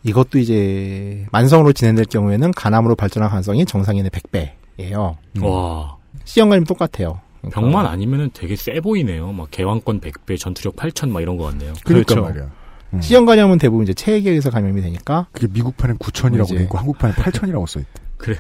이것도 0.05 0.39
이제 0.39 1.27
만성으로 1.33 1.73
진행될 1.73 2.05
경우에는 2.07 2.53
간암으로 2.53 2.95
발전할 2.95 3.29
가능성이 3.31 3.65
정상인의 3.67 4.11
100배예요. 4.11 5.17
와. 5.43 5.97
C형 6.25 6.51
간염 6.51 6.65
똑같아요. 6.65 7.21
그러니까 7.41 7.61
병만 7.61 7.87
아니면은 7.87 8.31
되게 8.33 8.55
세 8.57 8.81
보이네요. 8.81 9.33
막 9.33 9.49
개왕권 9.51 10.01
100배, 10.01 10.39
전투력 10.39 10.77
8000막 10.77 11.21
이런 11.23 11.37
거 11.37 11.45
같네요. 11.45 11.73
그러니까 11.85 12.15
그렇죠. 12.15 12.23
말이야. 12.29 12.51
음. 12.95 13.01
C형 13.01 13.25
간염은 13.27 13.59
대부분 13.59 13.83
이제 13.85 13.93
체액에 13.95 14.31
의해서 14.31 14.51
감염이 14.51 14.81
되니까 14.81 15.27
그게 15.33 15.47
미국판엔 15.53 15.99
9천이라고 15.99 16.45
이제- 16.45 16.57
돼 16.59 16.63
있고 16.65 16.79
한국판엔 16.79 17.17
8천이라고 17.17 17.67
써 17.67 17.81
있대. 17.81 17.91
그래요? 18.19 18.39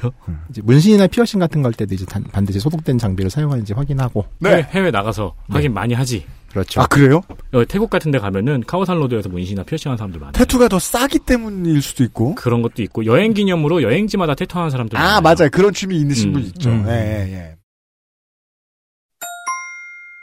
이제 0.51 0.61
문신이나 0.63 1.07
피어싱 1.07 1.39
같은 1.41 1.63
거할 1.63 1.73
때도 1.73 1.95
이제 1.95 2.05
단- 2.05 2.25
반드시 2.25 2.59
소독된 2.61 2.99
장비를 2.99 3.31
사용하는지 3.31 3.73
확인하고 3.73 4.25
해외, 4.45 4.63
해외 4.71 4.91
나가서 4.91 5.35
네. 5.49 5.55
하긴 5.55 5.73
많이 5.73 5.95
하지. 5.95 6.27
그렇죠. 6.51 6.81
아 6.81 6.87
그래요? 6.87 7.21
어, 7.53 7.65
태국 7.67 7.89
같은 7.91 8.11
데 8.11 8.19
가면은 8.19 8.65
카오산 8.67 8.99
로드에서 8.99 9.29
문신이나 9.29 9.63
피어싱 9.65 9.91
하는 9.91 9.99
사람들 9.99 10.19
많아요. 10.19 10.33
tattoo가 10.33 10.69
더 10.69 10.79
싸기 10.79 11.21
때문일 11.21 11.81
수도 11.83 12.03
있고. 12.05 12.35
그런 12.35 12.63
것도 12.63 12.83
있고 12.83 13.05
여행 13.07 13.35
기념으로 13.35 13.83
여행지마다 13.83 14.35
tattoo하는 14.35 14.71
사람들 14.71 14.99
아 14.99 15.21
많아요. 15.21 15.21
맞아요. 15.21 15.51
그런 15.53 15.73
취미 15.73 15.97
있으신 15.99 16.31
음. 16.31 16.33
분 16.33 16.43
있죠. 16.45 16.71
음. 16.71 16.85
예, 16.89 16.93
예, 16.93 17.33
예. 17.35 17.55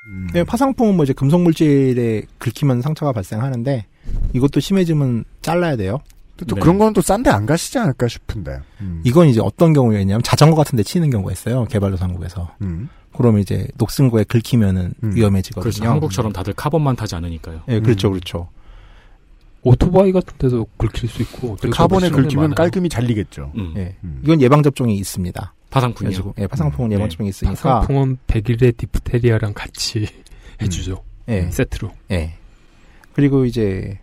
음. 0.08 0.28
네, 0.34 0.44
파상풍은 0.44 0.96
뭐 0.96 1.04
이제 1.04 1.14
금속 1.14 1.42
물질에 1.42 2.24
긁히면 2.40 2.82
상처가 2.82 3.12
발생하는데 3.12 3.86
이것도 4.34 4.60
심해지면 4.60 5.24
잘라야 5.42 5.76
돼요. 5.78 6.00
또 6.38 6.56
네. 6.56 6.62
그런 6.62 6.77
건 6.77 6.94
또 6.94 7.01
싼데 7.01 7.30
안 7.30 7.46
가시지 7.46 7.77
않을까 7.80 8.08
싶은데. 8.08 8.60
음. 8.82 9.01
이건 9.06 9.27
이제 9.27 9.39
어떤 9.42 9.74
경우에냐면 9.74 10.22
자전거 10.24 10.56
같은 10.56 10.75
데 10.77 10.84
치는 10.84 11.10
경우가 11.10 11.32
있어요. 11.32 11.65
개발도상국에서. 11.65 12.51
음. 12.62 12.89
그러면 13.15 13.42
이제 13.42 13.68
녹슨 13.77 14.10
거에 14.10 14.24
긁히면은 14.25 14.94
음. 15.04 15.15
위험해지거든요. 15.15 15.72
그렇죠. 15.72 15.89
한국처럼 15.89 16.34
다들 16.34 16.54
카본만 16.54 16.96
타지 16.98 17.15
않으니까요. 17.15 17.62
예, 17.70 17.80
그렇죠, 17.80 18.10
음. 18.10 18.13
그렇죠. 18.13 18.50
오토바이 19.63 20.12
같은 20.12 20.34
데도 20.38 20.68
긁힐 20.77 21.10
수 21.10 21.22
있고. 21.24 21.58
카본에 21.72 22.10
긁히면 22.10 22.36
많아요. 22.36 22.56
깔끔히 22.56 22.88
잘리겠죠. 22.89 23.51
음. 23.58 23.74
예. 23.77 23.96
음. 24.04 24.20
이건 24.24 24.42
예방 24.42 24.62
접종이 24.62 24.96
있습니다. 24.98 25.54
파상풍이요. 25.72 26.34
예, 26.39 26.48
파상풍은 26.48 26.89
음, 26.89 26.94
예방 26.94 27.06
네. 27.08 27.10
접종이 27.10 27.30
있으니까 27.30 27.56
파상풍은 27.82 28.18
100일의 28.27 28.77
디프테리아랑 28.77 29.54
같이 29.54 30.08
해주죠. 30.62 31.04
예, 31.30 31.50
세트로. 31.50 31.92
예. 32.12 32.36
그리고 33.13 33.46
이제 33.46 34.00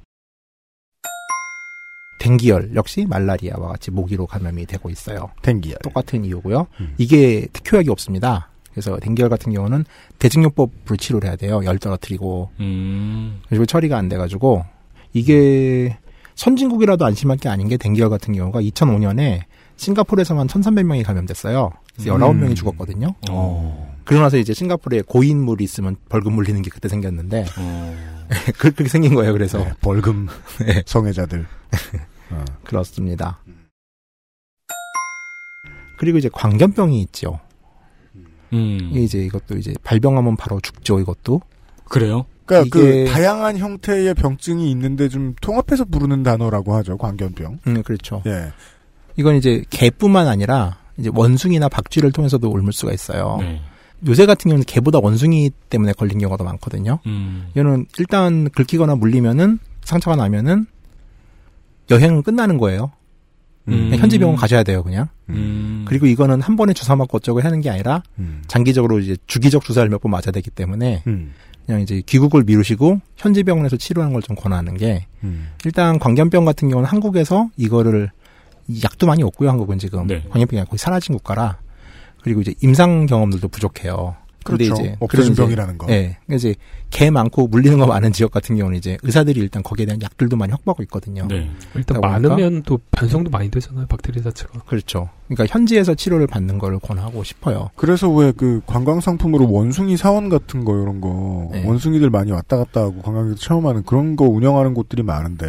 댕기열 2.23 2.71
역시 2.76 3.05
말라리아와 3.09 3.69
같이 3.73 3.91
모기로 3.91 4.26
감염이 4.26 4.64
되고 4.67 4.88
있어요. 4.91 5.31
댕기열. 5.43 5.79
똑같은 5.83 6.25
이유고요. 6.25 6.69
음. 6.81 6.95
이게 6.97 7.49
특효약이 7.52 7.91
없습니다. 7.91 8.49
그래서 8.71 8.97
댕기열 9.00 9.29
같은 9.29 9.52
경우는 9.52 9.85
대증요법으로 10.21 10.97
치료를 10.97 11.29
해야 11.29 11.37
돼요. 11.37 11.61
열 11.64 11.79
떨어뜨리고 11.79 12.50
음. 12.61 13.41
그리고 13.49 13.67
처리가 13.67 13.99
안 13.99 14.09
돼가지고 14.09 14.64
이게 15.12 15.99
선진국이라도 16.37 17.05
안심할 17.05 17.38
게 17.38 17.49
아닌 17.49 17.67
게 17.69 17.76
댕기열 17.76 18.09
같은 18.09 18.33
경우가 18.35 18.61
2005년에 18.62 19.43
싱가포르에서만 19.76 20.47
1,300명이 20.47 21.02
감염됐어요. 21.05 21.71
그래서 21.97 22.14
음. 22.14 22.21
19명이 22.21 22.55
죽었거든요. 22.55 23.14
어. 23.31 23.97
그러고 24.05 24.23
나서 24.23 24.37
이제 24.38 24.55
싱가포르에 24.55 25.02
고인물이 25.07 25.64
있으면 25.64 25.97
벌금 26.09 26.35
물리는 26.35 26.62
게 26.62 26.71
그때 26.71 26.88
생겼는데 26.88 27.47
어. 27.59 27.97
그- 28.59 28.71
그렇게 28.73 28.88
생긴 28.88 29.14
거예요. 29.14 29.33
그래서 29.33 29.59
네, 29.59 29.73
벌금 29.81 30.29
네. 30.64 30.83
성애자들. 30.87 31.47
어. 32.33 32.45
그렇습니다. 32.65 33.39
그리고 35.99 36.19
이제 36.19 36.29
광견병이 36.33 37.01
있죠. 37.03 37.39
음. 38.53 38.79
이게 38.91 39.03
이제 39.03 39.19
이것도 39.21 39.57
이제 39.57 39.73
발병하면 39.83 40.37
바로 40.37 40.61
죽죠. 40.61 40.99
이것도 41.01 41.41
그래요? 41.85 42.27
그러니까 42.45 42.67
이게- 42.79 43.05
그 43.05 43.11
다양한 43.11 43.57
형태의 43.59 44.15
병증이 44.15 44.71
있는데 44.73 45.09
좀 45.09 45.35
통합해서 45.41 45.85
부르는 45.85 46.23
단어라고 46.23 46.75
하죠. 46.77 46.99
광견병. 46.99 47.61
음 47.67 47.83
그렇죠. 47.83 48.23
예. 48.27 48.53
이건 49.17 49.37
이제 49.37 49.62
개뿐만 49.71 50.27
아니라 50.27 50.79
이제 50.99 51.11
원숭이나 51.15 51.69
박쥐를 51.69 52.12
통해서도 52.12 52.51
옮을 52.51 52.73
수가 52.73 52.93
있어요. 52.93 53.37
네. 53.41 53.61
요새 54.09 54.27
같은 54.27 54.49
경우는 54.49 54.65
개보다 54.67 54.99
원숭이 55.01 55.51
때문에 55.71 55.93
걸린 55.93 56.19
경우가 56.19 56.37
더 56.37 56.45
많거든요. 56.45 56.99
음. 57.07 57.47
이거는 57.55 57.87
일단 57.99 58.51
긁히거나 58.51 58.97
물리면은 58.97 59.61
상처가 59.85 60.17
나면은 60.17 60.67
여행은 61.93 62.23
끝나는 62.23 62.59
거예요. 62.59 62.91
음. 63.69 63.93
현지 63.97 64.19
병원 64.19 64.37
가셔야 64.37 64.63
돼요, 64.65 64.83
그냥. 64.83 65.09
음. 65.29 65.85
그리고 65.87 66.07
이거는 66.07 66.41
한 66.41 66.57
번에 66.57 66.73
주사 66.73 66.97
맞고 66.97 67.19
어쩌고 67.19 67.41
하는 67.43 67.61
게 67.61 67.71
아니라 67.71 68.03
음. 68.19 68.43
장기적으로 68.49 68.99
이제 68.99 69.17
주기적 69.27 69.63
주사를 69.65 69.89
몇 69.89 70.01
번 70.01 70.11
맞아야 70.11 70.33
되기 70.33 70.51
때문에 70.51 71.03
음. 71.07 71.33
그냥 71.65 71.81
이제 71.81 72.03
귀국을 72.05 72.43
미루시고 72.45 73.01
현지 73.17 73.45
병원에서 73.45 73.77
치료하는 73.77 74.13
걸 74.13 74.23
좀 74.23 74.35
권하는 74.35 74.77
게 74.77 75.07
음. 75.23 75.49
일단 75.65 75.99
광견병 76.01 76.45
같은 76.45 76.69
경우는 76.69 76.89
한국에서 76.89 77.51
이거를 77.57 78.11
약도 78.83 79.07
많이 79.07 79.23
없고요. 79.23 79.49
한국은 79.49 79.79
지금 79.79 80.07
네. 80.09 80.25
광견병이 80.31 80.65
거의 80.67 80.79
사라진 80.79 81.15
국가라 81.15 81.59
그리고 82.23 82.41
이제 82.41 82.55
임상 82.63 83.07
경험들도 83.07 83.47
부족해요. 83.49 84.17
근데 84.45 84.65
그렇죠. 84.65 84.83
이제 84.83 84.97
없어진 85.01 85.35
병이라는 85.35 85.79
거. 85.79 85.87
예. 85.91 86.17
그러니까 86.27 86.35
이제 86.35 86.55
개 86.91 87.11
많고 87.11 87.47
물리는 87.49 87.79
거 87.79 87.87
많은 87.87 88.13
지역 88.13 88.31
같은 88.31 88.57
경우는 88.57 88.77
이제 88.79 88.99
의사들이 89.03 89.41
일단 89.41 89.63
거기에 89.63 89.87
대한 89.87 90.01
약들도 90.03 90.37
많이 90.37 90.53
확보하고 90.53 90.83
있거든요. 90.85 91.27
네. 91.29 91.51
일단 91.75 91.99
보니까- 91.99 92.01
많으면 92.01 92.63
또 92.65 92.79
변성도 92.91 93.31
많이 93.31 93.51
되잖아요. 93.51 93.87
박테리아 93.87 94.23
자체가. 94.25 94.61
그렇죠. 94.67 95.09
그러니까 95.29 95.47
현지에서 95.53 95.95
치료를 95.95 96.27
받는 96.27 96.59
걸 96.59 96.79
권하고 96.79 97.25
싶어요. 97.25 97.71
그래서 97.77 98.11
왜 98.11 98.33
그 98.33 98.61
관광 98.67 99.01
상품으로 99.01 99.51
원숭이 99.51 99.97
사원 99.97 100.29
같은 100.29 100.65
거 100.65 100.75
이런 100.81 101.01
거 101.01 101.49
네. 101.53 101.65
원숭이들 101.67 102.11
많이 102.11 102.33
왔다 102.33 102.57
갔다 102.57 102.81
하고 102.83 103.01
관광객들 103.03 103.37
체험하는 103.39 103.85
그런 103.85 104.17
거 104.17 104.25
운영하는 104.25 104.75
곳들이 104.75 105.03
많은데 105.03 105.47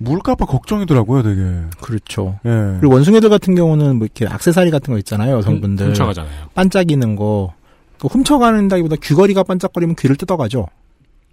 물까봐 0.00 0.46
걱정이더라고요, 0.46 1.22
되게. 1.24 1.42
그렇죠. 1.80 2.38
예. 2.46 2.76
그리고 2.78 2.94
원숭이들 2.94 3.28
같은 3.30 3.54
경우는 3.56 3.96
뭐 3.96 4.06
이렇게 4.06 4.26
악세사리 4.32 4.70
같은 4.70 4.92
거 4.94 4.98
있잖아요. 4.98 5.36
여성분들 5.38 5.88
훔쳐가잖아요. 5.88 6.32
반짝이는 6.54 7.16
거. 7.16 7.52
그 8.00 8.06
훔쳐가는다기보다 8.08 8.96
귀걸이가 9.02 9.42
반짝거리면 9.42 9.96
귀를 9.96 10.16
뜯어가죠. 10.16 10.66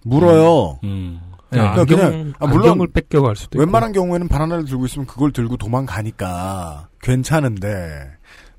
물어요. 0.04 0.80
음. 0.84 1.20
네. 1.52 1.60
그냥 1.60 1.74
그러니까 1.76 1.82
안경, 1.82 2.12
그냥- 2.12 2.34
아, 2.40 2.48
물론 2.48 2.70
안경을 2.72 2.88
뺏겨갈 2.88 3.36
수도 3.36 3.58
있고. 3.58 3.60
웬만한 3.60 3.92
경우에는 3.92 4.28
바나나를 4.28 4.66
들고 4.66 4.86
있으면 4.88 5.06
그걸 5.08 5.32
들고 5.32 5.58
도망가니까 5.58 6.88
괜찮은데 7.02 8.10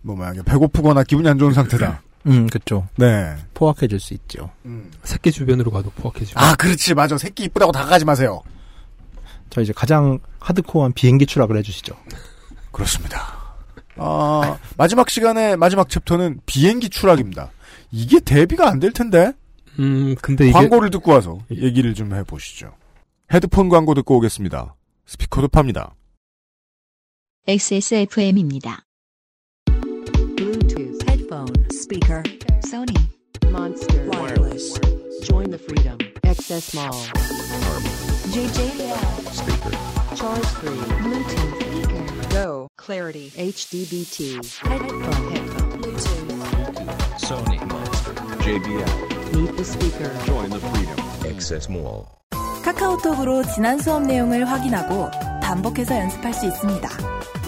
뭐 0.03 0.17
만약에 0.17 0.43
배고프거나 0.43 1.03
기분이 1.03 1.29
안 1.29 1.39
좋은 1.39 1.53
상태다. 1.53 2.03
음, 2.29 2.47
그렇죠. 2.49 2.89
네. 2.97 3.35
포악해질 3.55 4.01
수 4.01 4.15
있죠. 4.15 4.51
새끼 5.05 5.31
주변으로 5.31 5.71
가도 5.71 5.91
포악해지고. 5.91 6.41
아, 6.41 6.55
그렇지. 6.57 6.95
맞아. 6.95 7.17
새끼 7.19 7.45
이쁘다고 7.45 7.71
다가가지 7.73 8.05
마세요. 8.05 8.41
저 9.51 9.61
이제 9.61 9.73
가장 9.73 10.19
하드코어한 10.41 10.93
비행기 10.93 11.27
추락을 11.27 11.57
해주시죠. 11.59 11.95
그렇습니다. 12.73 13.21
아, 13.97 14.59
마지막 14.77 15.09
시간에 15.09 15.55
마지막 15.57 15.89
챕터는 15.89 16.41
비행기 16.47 16.91
추락입니다. 16.91 17.51
이게 17.91 18.21
대비가 18.21 18.69
안 18.69 18.81
될 18.81 18.93
텐데 18.93 19.33
음, 19.79 20.15
근데 20.23 20.45
이게 20.45 20.53
광고를 20.53 20.91
듣고 20.91 21.13
와서 21.13 21.39
얘기를 21.51 21.95
좀 21.95 22.15
해보시죠. 22.15 22.73
헤드폰 23.33 23.69
광고 23.69 23.95
듣고 23.95 24.17
오겠습니다. 24.17 24.75
스피커도 25.07 25.49
팝니다. 25.49 25.95
XSFM입니다. 27.47 28.83
Bluetooth 30.37 31.03
headphone 31.09 31.53
speaker 31.71 32.23
Sony 32.65 32.97
Monster 33.51 34.09
wireless 34.11 34.81
join 35.23 35.51
the 35.51 35.59
freedom 35.59 35.97
XS 36.25 36.75
Mall 36.75 36.93
JJL 38.35 38.99
speaker 39.31 39.71
charge 40.17 40.45
3 40.45 40.77
Bluetooth 41.03 41.55
speaker 41.63 42.29
Go 42.31 42.69
Clarity 42.77 43.31
HDBT 43.37 44.43
headphone 44.67 45.31
headphone 45.31 45.71
Bluetooth 45.81 46.01
Sony 47.21 47.56
Monster 47.56 47.56
JBL 48.47 49.35
meet 49.35 49.57
the 49.57 49.65
speaker 49.65 50.09
Join 50.25 50.51
the 50.51 50.61
freedom 50.61 50.97
Access 51.27 51.69
Mall 51.69 52.07
카카오톡으로 52.63 53.43
지난 53.43 53.77
수업 53.81 54.03
내용을 54.07 54.49
확인하고 54.49 55.11
반복해서 55.43 55.97
연습할 55.97 56.33
수 56.33 56.47
있습니다. 56.47 56.89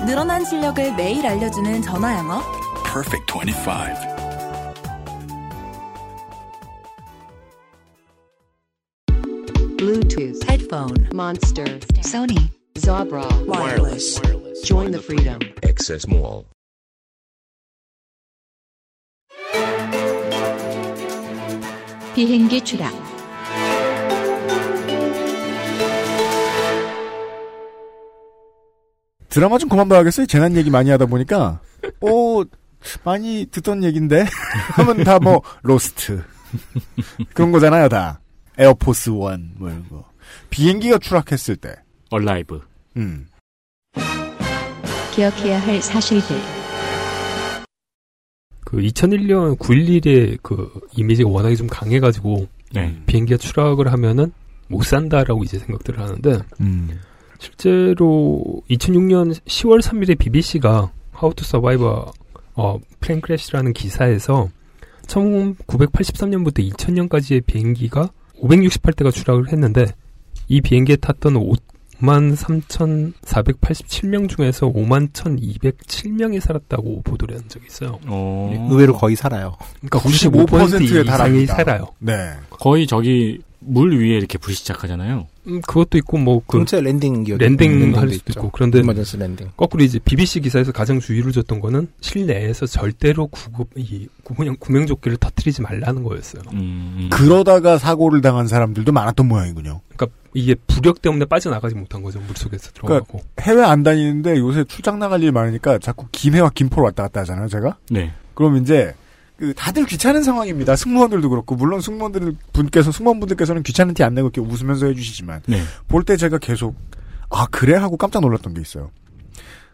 늘어난 0.05 0.45
실력을 0.45 0.97
매일 0.97 1.25
알려주는 1.25 1.83
전화 1.83 2.19
영어. 2.19 2.43
Perfect 2.83 3.33
25 3.33 3.71
Bluetooth 9.76 10.43
headphone 10.49 11.09
Monster 11.14 11.78
Sony 12.02 12.50
Zabra 12.75 13.25
wireless 13.47 14.21
join 14.64 14.90
the 14.90 15.00
freedom 15.00 15.38
Access 15.62 16.09
Mall 16.09 16.45
비행기 22.18 22.60
추락. 22.64 22.92
드라마 29.28 29.58
좀 29.58 29.68
그만 29.68 29.88
봐야겠어요. 29.88 30.26
재난 30.26 30.56
얘기 30.56 30.70
많이 30.70 30.90
하다 30.90 31.06
보니까 31.06 31.60
어 32.00 32.42
많이 33.04 33.46
듣던 33.50 33.84
얘긴데 33.84 34.26
하면 34.76 35.04
다 35.04 35.18
뭐 35.20 35.42
Lost 35.62 36.23
그런 37.34 37.52
거잖아요. 37.52 37.88
다 37.88 38.20
Air 38.56 38.77
Force 38.77 39.11
One 39.11 39.35
뭐 39.35 39.68
이런 39.68 39.88
거 39.88 40.04
비행기가 40.50 40.98
추락했을 40.98 41.56
때 41.56 41.75
Alive. 42.11 42.61
음. 42.96 43.26
기억해야 45.14 45.60
할 45.60 45.82
사실들. 45.82 46.57
그 48.68 48.76
2001년 48.76 49.56
9.11의 49.56 50.38
그 50.42 50.70
이미지가 50.94 51.30
워낙에 51.30 51.54
좀 51.54 51.68
강해가지고 51.68 52.46
네. 52.75 52.94
비행기가 53.06 53.38
추락을 53.38 53.90
하면은 53.90 54.30
못 54.66 54.82
산다라고 54.82 55.42
이제 55.42 55.58
생각들을 55.58 55.98
하는데 55.98 56.40
음. 56.60 57.00
실제로 57.38 58.60
2006년 58.68 59.32
10월 59.46 59.80
3일에 59.80 60.18
BBC가 60.18 60.92
How 61.14 61.34
to 61.34 61.44
Survive 61.46 61.82
a 62.56 62.78
Plane 63.00 63.23
Crash라는 63.23 63.73
기사에서 63.72 64.50
1983년부터 65.06 66.70
2000년까지의 66.70 67.46
비행기가 67.46 68.10
568대가 68.42 69.10
추락을 69.10 69.50
했는데 69.50 69.87
이 70.48 70.60
비행기에 70.60 70.96
탔던 70.96 71.37
5만 72.00 72.37
3,487명 72.37 74.28
중에서 74.28 74.73
5만 74.73 75.12
1,207명이 75.12 76.40
살았다고 76.40 77.02
보도를 77.02 77.37
한 77.37 77.49
적이 77.49 77.67
있어요. 77.69 77.99
어. 78.07 78.69
의외로 78.71 78.97
거의 78.97 79.17
살아요. 79.17 79.57
그러니까 79.81 79.99
95% 80.00 80.49
95%에 80.49 80.85
이상이 80.85 81.05
달합니다. 81.05 81.57
살아요. 81.57 81.88
네. 81.99 82.33
거의 82.50 82.87
저기 82.87 83.40
물 83.61 83.99
위에 83.99 84.17
이렇게 84.17 84.38
불시착하잖아요. 84.38 85.26
음, 85.49 85.61
그것도 85.62 85.99
있고 85.99 86.19
뭐 86.18 86.35
그 86.35 86.47
동체 86.47 86.80
landing 86.80 87.25
gear 87.25 87.37
landing 87.37 87.97
할 87.97 88.11
수도 88.11 88.33
있고 88.33 88.50
그런데 88.50 88.78
emergency 88.78 89.16
landing. 89.16 89.50
거꾸로 89.57 89.83
이제 89.83 89.99
BBC 89.99 90.40
기사에서 90.40 90.71
가장 90.73 91.00
주의를 91.00 91.33
줬던 91.33 91.61
거는 91.61 91.88
실내에서 92.00 92.67
절대로 92.67 93.26
구급 93.26 93.69
이 93.76 94.07
구명 94.23 94.57
구명조끼를 94.61 95.17
터트리지 95.17 95.62
말라는 95.62 96.05
거였어요. 96.05 96.43
음, 96.52 97.09
그러다가 97.11 97.78
사고를 97.78 98.21
당한 98.21 98.47
사람들도 98.47 98.93
많았던 98.93 99.26
모양이군요. 99.26 99.81
그러니까 99.97 100.17
이게 100.35 100.54
부력 100.66 101.02
때문에 101.02 101.25
빠져나가지 101.25 101.75
못한 101.75 102.02
거죠 102.02 102.20
물속에서 102.20 102.73
들어가고. 102.73 103.06
그러니까 103.06 103.42
해외 103.42 103.62
안 103.62 103.82
다니는데 103.82 104.38
요새 104.38 104.64
출장 104.64 104.99
나갈 104.99 105.23
일 105.23 105.32
많으니까 105.32 105.78
자꾸 105.78 106.06
김해와 106.12 106.50
김포로 106.54 106.85
왔다 106.85 107.04
갔다 107.04 107.20
하잖아요, 107.20 107.49
제가. 107.49 107.78
네. 107.90 108.12
그럼 108.35 108.56
이제 108.56 108.94
그 109.37 109.54
다들 109.54 109.87
귀찮은 109.87 110.23
상황입니다. 110.23 110.76
승무원들도 110.76 111.30
그렇고 111.30 111.54
물론 111.54 111.80
승무원들 111.80 112.34
분께서 112.52 112.93
승무원분들께서는 112.93 113.62
귀찮은 113.62 113.95
티 113.95 114.02
안 114.02 114.14
내고 114.14 114.28
이렇게 114.28 114.41
웃으면서 114.41 114.86
해주시지만 114.86 115.43
네. 115.47 115.62
볼때 115.86 116.17
제가 116.17 116.38
계속 116.38 116.76
아 117.30 117.47
그래 117.50 117.75
하고 117.75 117.97
깜짝 117.97 118.21
놀랐던 118.21 118.54
게 118.54 118.60
있어요. 118.60 118.91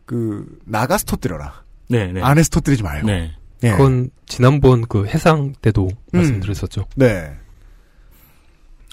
그 0.05 0.47
나가서 0.65 1.07
터뜨려라. 1.07 1.65
네, 1.89 2.13
네. 2.13 2.21
안에서 2.23 2.51
터뜨리지 2.51 2.83
말고. 2.83 3.07
네. 3.07 3.33
예. 3.63 3.71
그건 3.71 4.11
지난번 4.27 4.83
그 4.87 5.07
해상 5.07 5.55
때도 5.63 5.89
말씀드렸었죠. 6.13 6.85
네. 6.97 7.33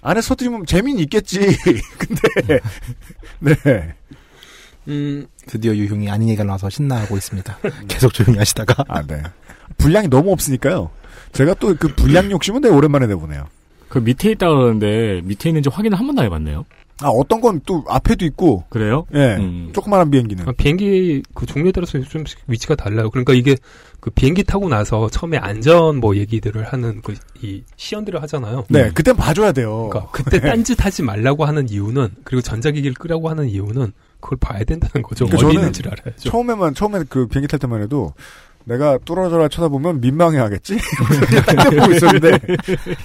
안에서 0.01 0.29
터뜨리면 0.29 0.65
재미는 0.65 0.99
있겠지. 1.01 1.39
근데 3.39 3.55
네. 3.63 3.95
음, 4.87 5.27
드디어 5.45 5.75
유흉이 5.75 6.09
아닌 6.09 6.29
얘기가 6.29 6.43
나와서 6.43 6.69
신나하고 6.69 7.15
있습니다. 7.17 7.57
계속 7.87 8.13
조용히 8.13 8.37
하시다가. 8.39 8.83
아, 8.87 9.01
네. 9.03 9.21
분량이 9.77 10.07
너무 10.09 10.31
없으니까요. 10.31 10.89
제가 11.33 11.53
또 11.55 11.75
그 11.75 11.87
분량 11.95 12.29
욕심은 12.31 12.61
되게 12.61 12.73
오랜만에 12.73 13.07
내보네요. 13.07 13.47
그 13.89 13.99
밑에 13.99 14.31
있다 14.31 14.49
그러는데 14.49 15.21
밑에 15.23 15.49
있는지 15.49 15.69
확인을 15.69 15.97
한 15.99 16.05
번도 16.07 16.21
안 16.21 16.25
해봤네요. 16.25 16.65
아, 17.01 17.07
어떤 17.09 17.41
건 17.41 17.61
또 17.65 17.83
앞에도 17.87 18.25
있고, 18.25 18.63
그래요? 18.69 19.05
예. 19.13 19.35
음. 19.37 19.69
조그마한 19.73 20.09
비행기는. 20.11 20.47
아, 20.47 20.51
비행기 20.57 21.23
그 21.33 21.45
종류에 21.45 21.71
따라서 21.71 21.99
좀 22.01 22.23
위치가 22.47 22.75
달라요. 22.75 23.09
그러니까 23.09 23.33
이게 23.33 23.55
그 23.99 24.09
비행기 24.09 24.43
타고 24.43 24.69
나서 24.69 25.09
처음에 25.09 25.37
안전 25.37 25.97
뭐 25.97 26.15
얘기들을 26.15 26.63
하는 26.63 27.01
그 27.01 27.13
이 27.43 27.63
시연들을 27.75 28.21
하잖아요. 28.21 28.65
네, 28.69 28.91
그땐 28.91 29.15
봐줘야 29.15 29.51
돼요. 29.51 29.89
그러니까 29.91 30.11
그때 30.11 30.39
딴짓 30.41 30.85
하지 30.85 31.01
말라고 31.01 31.45
하는 31.45 31.67
이유는 31.69 32.09
그리고 32.23 32.41
전자기기를 32.41 32.93
끄라고 32.93 33.29
하는 33.29 33.47
이유는 33.49 33.93
그걸 34.19 34.37
봐야 34.39 34.63
된다는 34.63 35.01
거죠. 35.01 35.25
그러니까 35.25 35.37
어디 35.37 35.41
저는 35.41 35.55
있는지를 35.55 35.91
알아야죠. 35.91 36.29
처음에만, 36.29 36.75
처음에 36.75 37.03
그 37.09 37.25
비행기 37.25 37.47
탈 37.47 37.57
때만 37.59 37.81
해도 37.81 38.13
내가 38.65 38.97
뚫어져라 39.05 39.47
쳐다보면 39.47 40.01
민망해 40.01 40.37
하겠지? 40.39 40.77
보고 41.77 41.91
있었는데, 41.93 42.39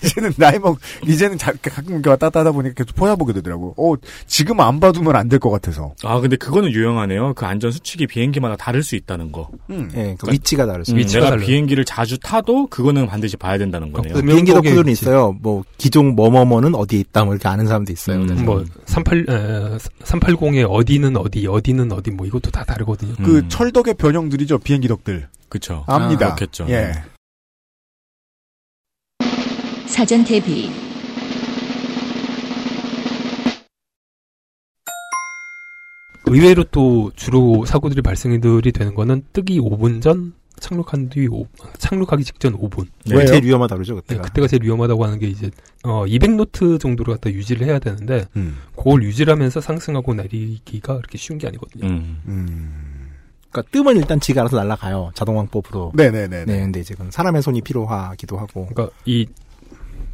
이제는 0.04 0.32
나이 0.36 0.58
먹, 0.58 0.78
이제는 1.06 1.38
자, 1.38 1.52
가끔 1.62 1.94
이렇게 1.94 2.10
왔다 2.10 2.26
갔다 2.26 2.40
하다 2.40 2.52
보니까 2.52 2.74
계속 2.74 2.94
포야보게 2.96 3.32
되더라고. 3.34 3.74
어, 3.76 3.94
지금 4.26 4.60
안 4.60 4.80
봐두면 4.80 5.14
안 5.16 5.28
될 5.28 5.38
것 5.38 5.50
같아서. 5.50 5.92
아, 6.04 6.20
근데 6.20 6.36
그거는 6.36 6.70
유용하네요. 6.70 7.34
그 7.34 7.44
안전 7.46 7.70
수칙이 7.70 8.06
비행기마다 8.06 8.56
다를 8.56 8.82
수 8.82 8.96
있다는 8.96 9.32
거. 9.32 9.48
음. 9.70 9.90
예, 9.96 10.14
그 10.18 10.30
위치가 10.30 10.64
다르죠. 10.66 10.92
음, 10.92 10.98
위치가 10.98 11.20
내가 11.24 11.30
달라요. 11.32 11.46
비행기를 11.46 11.84
자주 11.84 12.18
타도 12.18 12.66
그거는 12.68 13.06
반드시 13.06 13.36
봐야 13.36 13.58
된다는 13.58 13.92
거네요. 13.92 14.14
그 14.14 14.22
비행기 14.22 14.52
덕후들은. 14.52 14.88
있어요. 14.92 15.36
뭐 15.42 15.62
기종 15.78 16.14
뭐뭐뭐는 16.14 16.74
어디에 16.74 17.00
있다 17.00 17.24
뭐 17.24 17.34
이렇게 17.34 17.48
아는 17.48 17.66
사람도 17.66 17.92
있어요. 17.92 18.18
음. 18.20 18.44
뭐 18.44 18.64
38, 18.86 19.26
에, 19.28 19.78
380의 20.04 20.66
어디는 20.70 21.16
어디, 21.16 21.46
어디는 21.46 21.92
어디 21.92 22.10
뭐 22.10 22.26
이것도 22.26 22.50
다 22.50 22.64
다르거든요. 22.64 23.14
그 23.24 23.38
음. 23.38 23.48
철덕의 23.48 23.94
변형들이죠, 23.94 24.58
비행기 24.58 24.88
덕들. 24.88 25.28
그쵸. 25.48 25.84
압니다. 25.86 26.26
아, 26.28 26.34
그렇겠죠. 26.34 26.66
예. 26.68 26.92
사전 29.86 30.24
대비. 30.24 30.70
의외로 36.26 36.64
또 36.64 37.12
주로 37.14 37.64
사고들이 37.64 38.02
발생들이 38.02 38.72
되는 38.72 38.94
거는 38.94 39.22
뜨기 39.32 39.60
5분 39.60 40.02
전, 40.02 40.34
착륙한 40.58 41.08
뒤 41.08 41.28
5, 41.28 41.46
착륙하기 41.78 42.24
직전 42.24 42.54
5분. 42.58 42.86
네, 43.06 43.16
왜요? 43.16 43.26
제일 43.26 43.44
위험하다 43.44 43.76
그러죠 43.76 43.94
네, 43.94 44.00
그때가. 44.00 44.22
그때가 44.22 44.48
제일 44.48 44.64
위험하다고 44.64 45.04
하는 45.04 45.18
게 45.18 45.28
이제 45.28 45.50
어 45.84 46.04
200노트 46.04 46.80
정도로 46.80 47.12
갖다 47.12 47.30
유지를 47.30 47.66
해야 47.66 47.78
되는데 47.78 48.26
음. 48.36 48.56
그걸 48.74 49.02
유지를 49.04 49.32
하면서 49.32 49.60
상승하고 49.60 50.14
내리기가 50.14 50.96
그렇게 50.96 51.16
쉬운 51.16 51.38
게 51.38 51.46
아니거든요. 51.46 51.86
음. 51.86 52.20
음. 52.26 52.95
그러니까 53.50 53.70
뜨면 53.72 53.96
일단 53.96 54.20
지가 54.20 54.42
알아서 54.42 54.56
날아가요. 54.56 55.10
자동왕법으로. 55.14 55.92
네네네. 55.94 56.44
네, 56.44 56.60
근데 56.60 56.80
이제 56.80 56.94
그건 56.94 57.10
사람의 57.10 57.42
손이 57.42 57.62
필요하기도 57.62 58.36
하고. 58.38 58.66
그러니까 58.66 58.94
이 59.06 59.26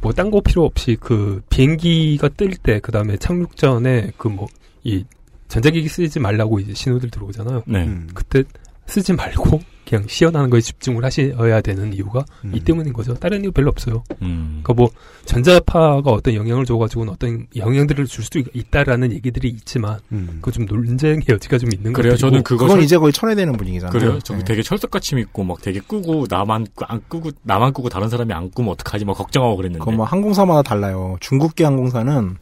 뭐 0.01 0.11
딴 0.11 0.29
거 0.31 0.41
필요 0.41 0.65
없이 0.65 0.97
그 0.99 1.41
비행기가 1.49 2.27
뜰 2.29 2.51
때 2.57 2.79
그다음에 2.81 3.15
착륙 3.17 3.55
전에 3.55 4.11
그 4.17 4.27
뭐 4.29 4.47
이 4.83 5.05
전자기기 5.47 5.87
쓰지 5.87 6.19
말라고 6.19 6.59
이제 6.59 6.73
신호들 6.73 7.09
들어오잖아요. 7.09 7.63
네. 7.67 7.85
음. 7.85 8.09
그때 8.13 8.43
쓰지 8.85 9.13
말고 9.13 9.61
그냥 9.87 10.05
시연하는 10.07 10.49
거에 10.49 10.61
집중을 10.61 11.03
하셔야 11.03 11.61
되는 11.61 11.93
이유가 11.93 12.23
음. 12.45 12.51
이 12.55 12.59
때문인 12.61 12.93
거죠. 12.93 13.13
다른 13.15 13.43
이유 13.43 13.51
별로 13.51 13.69
없어요. 13.69 14.03
음. 14.21 14.61
그러니까 14.63 14.73
뭐 14.73 14.89
전자파가 15.25 16.09
어떤 16.11 16.33
영향을 16.35 16.65
줘가지고는 16.65 17.11
어떤 17.11 17.47
영향들을 17.55 18.05
줄 18.05 18.23
수도 18.23 18.39
있다라는 18.53 19.11
얘기들이 19.11 19.49
있지만 19.49 19.99
음. 20.11 20.37
그거 20.41 20.51
좀 20.51 20.65
논쟁의 20.65 21.23
여지가 21.27 21.57
좀 21.57 21.69
있는 21.73 21.91
그래요. 21.93 22.11
것들이고 22.13 22.17
저는 22.17 22.43
그거 22.43 22.63
그건 22.65 22.77
철- 22.77 22.83
이제 22.83 22.97
거의 22.97 23.11
철회되는 23.11 23.57
분위기잖아요. 23.57 23.91
그래요? 23.99 24.19
저 24.23 24.35
네. 24.37 24.43
되게 24.43 24.61
철석같이 24.63 25.15
믿고 25.15 25.43
막 25.43 25.61
되게 25.61 25.79
끄고 25.81 26.25
나만 26.29 26.67
끄- 26.75 26.85
안 26.87 27.01
끄고 27.09 27.31
나만 27.43 27.73
끄고 27.73 27.89
다른 27.89 28.07
사람이 28.09 28.31
안 28.33 28.51
끄면 28.51 28.71
어떡하지 28.71 29.05
막 29.05 29.17
걱정하고 29.17 29.57
그랬는데. 29.57 29.79
그건 29.79 29.95
뭐 29.97 30.05
항공사마다 30.05 30.61
달라요. 30.61 31.17
중국계 31.19 31.63
항공사는 31.65 32.37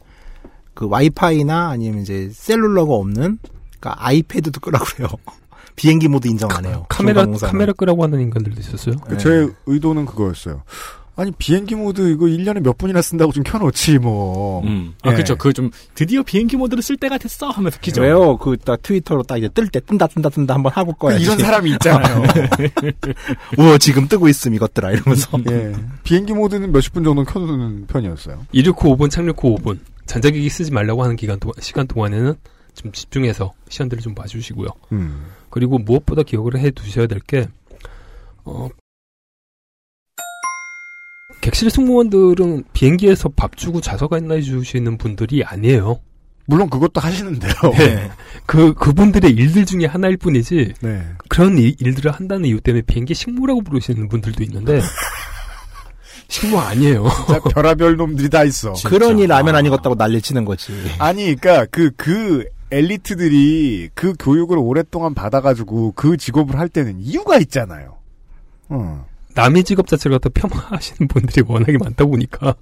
그 0.74 0.86
와이파이나 0.88 1.68
아니면 1.70 2.02
이제 2.02 2.30
셀룰러가 2.32 2.94
없는 2.94 3.38
그러니까 3.82 3.96
아이패드도 4.06 4.60
끄라고 4.60 4.84
그래요. 4.84 5.08
비행기 5.76 6.06
모드 6.08 6.28
인정 6.28 6.50
안 6.52 6.64
해요. 6.66 6.86
카메라. 6.88 7.26
카메라 7.26 7.72
끄라고 7.72 8.02
하는 8.04 8.20
인간들도 8.20 8.60
있었어요. 8.60 8.96
그제 9.08 9.48
의도는 9.66 10.06
그거였어요. 10.06 10.62
아니 11.14 11.30
비행기 11.32 11.74
모드 11.74 12.10
이거 12.10 12.24
1년에 12.24 12.60
몇 12.62 12.78
분이나 12.78 13.02
쓴다고 13.02 13.32
좀 13.32 13.42
켜놓지 13.44 13.98
뭐. 13.98 14.62
음. 14.64 14.94
아, 15.02 15.12
예. 15.12 15.16
그쵸. 15.16 15.36
그 15.36 15.52
좀, 15.52 15.70
드디어 15.94 16.22
비행기 16.22 16.56
모드를 16.56 16.82
쓸 16.82 16.96
때가 16.96 17.18
됐어! 17.18 17.50
하면서 17.50 17.78
키죠. 17.80 18.00
왜요? 18.00 18.38
그 18.38 18.56
딱 18.56 18.80
트위터로 18.82 19.22
딱 19.24 19.36
이제 19.36 19.48
뜰 19.48 19.68
때 19.68 19.80
뜬다 19.80 20.06
뜬다 20.06 20.30
뜬다 20.30 20.54
한번 20.54 20.72
하고 20.72 20.92
그 20.92 20.98
꺼야지. 21.00 21.22
이런 21.24 21.38
사람이 21.38 21.70
있잖아요. 21.72 22.22
우와 23.58 23.76
지금 23.78 24.08
뜨고 24.08 24.28
있음 24.28 24.54
이것들아 24.54 24.90
이러면서. 24.92 25.38
예. 25.50 25.72
비행기 26.02 26.32
모드는 26.32 26.72
몇십 26.72 26.94
분 26.94 27.04
정도 27.04 27.24
켜두는 27.24 27.86
편이었어요. 27.88 28.46
이륙후 28.52 28.96
5분, 28.96 29.10
착륙후 29.10 29.56
5분. 29.56 29.78
전자기기 30.06 30.48
쓰지 30.48 30.70
말라고 30.72 31.02
하는 31.04 31.16
기간 31.16 31.38
동안, 31.38 31.54
시간 31.60 31.86
동안에는 31.86 32.34
좀 32.74 32.92
집중해서 32.92 33.52
시간들을 33.68 34.02
좀 34.02 34.14
봐주시고요. 34.14 34.68
음. 34.92 35.26
그리고 35.50 35.78
무엇보다 35.78 36.22
기억을 36.22 36.58
해 36.58 36.70
두셔야 36.70 37.06
될 37.06 37.20
게, 37.20 37.48
어, 38.44 38.68
객실 41.40 41.70
승무원들은 41.70 42.64
비행기에서 42.72 43.28
밥 43.30 43.56
주고 43.56 43.80
좌석 43.80 44.12
안내해 44.12 44.42
주시는 44.42 44.96
분들이 44.96 45.42
아니에요. 45.44 46.00
물론 46.46 46.70
그것도 46.70 47.00
하시는데요. 47.00 47.52
네. 47.78 48.10
그, 48.46 48.74
그분들의 48.74 49.30
일들 49.30 49.64
중에 49.64 49.86
하나일 49.86 50.16
뿐이지, 50.16 50.74
네. 50.80 51.02
그런 51.28 51.58
일, 51.58 51.74
일들을 51.78 52.10
한다는 52.10 52.46
이유 52.46 52.60
때문에 52.60 52.82
비행기 52.82 53.14
식모라고 53.14 53.62
부르시는 53.62 54.08
분들도 54.08 54.42
있는데, 54.44 54.80
식모 56.28 56.58
아니에요. 56.58 57.08
진짜 57.26 57.40
별하별 57.40 57.96
놈들이 57.96 58.28
다 58.30 58.42
있어. 58.44 58.72
그러니 58.86 59.26
라면 59.26 59.54
안 59.54 59.66
익었다고 59.66 59.96
난리 59.96 60.22
치는 60.22 60.44
거지. 60.44 60.72
아니, 60.98 61.34
그니까, 61.36 61.66
그, 61.70 61.90
그, 61.96 62.44
엘리트들이 62.72 63.90
그 63.94 64.14
교육을 64.18 64.56
오랫동안 64.58 65.14
받아가지고 65.14 65.92
그 65.94 66.16
직업을 66.16 66.58
할 66.58 66.68
때는 66.68 67.00
이유가 67.00 67.38
있잖아요. 67.38 67.98
어. 68.68 69.06
남의 69.34 69.64
직업 69.64 69.86
자체를 69.86 70.18
갖다 70.18 70.30
폄하하시는 70.30 71.08
분들이 71.08 71.44
워낙에 71.46 71.78
많다 71.78 72.04
보니까 72.04 72.54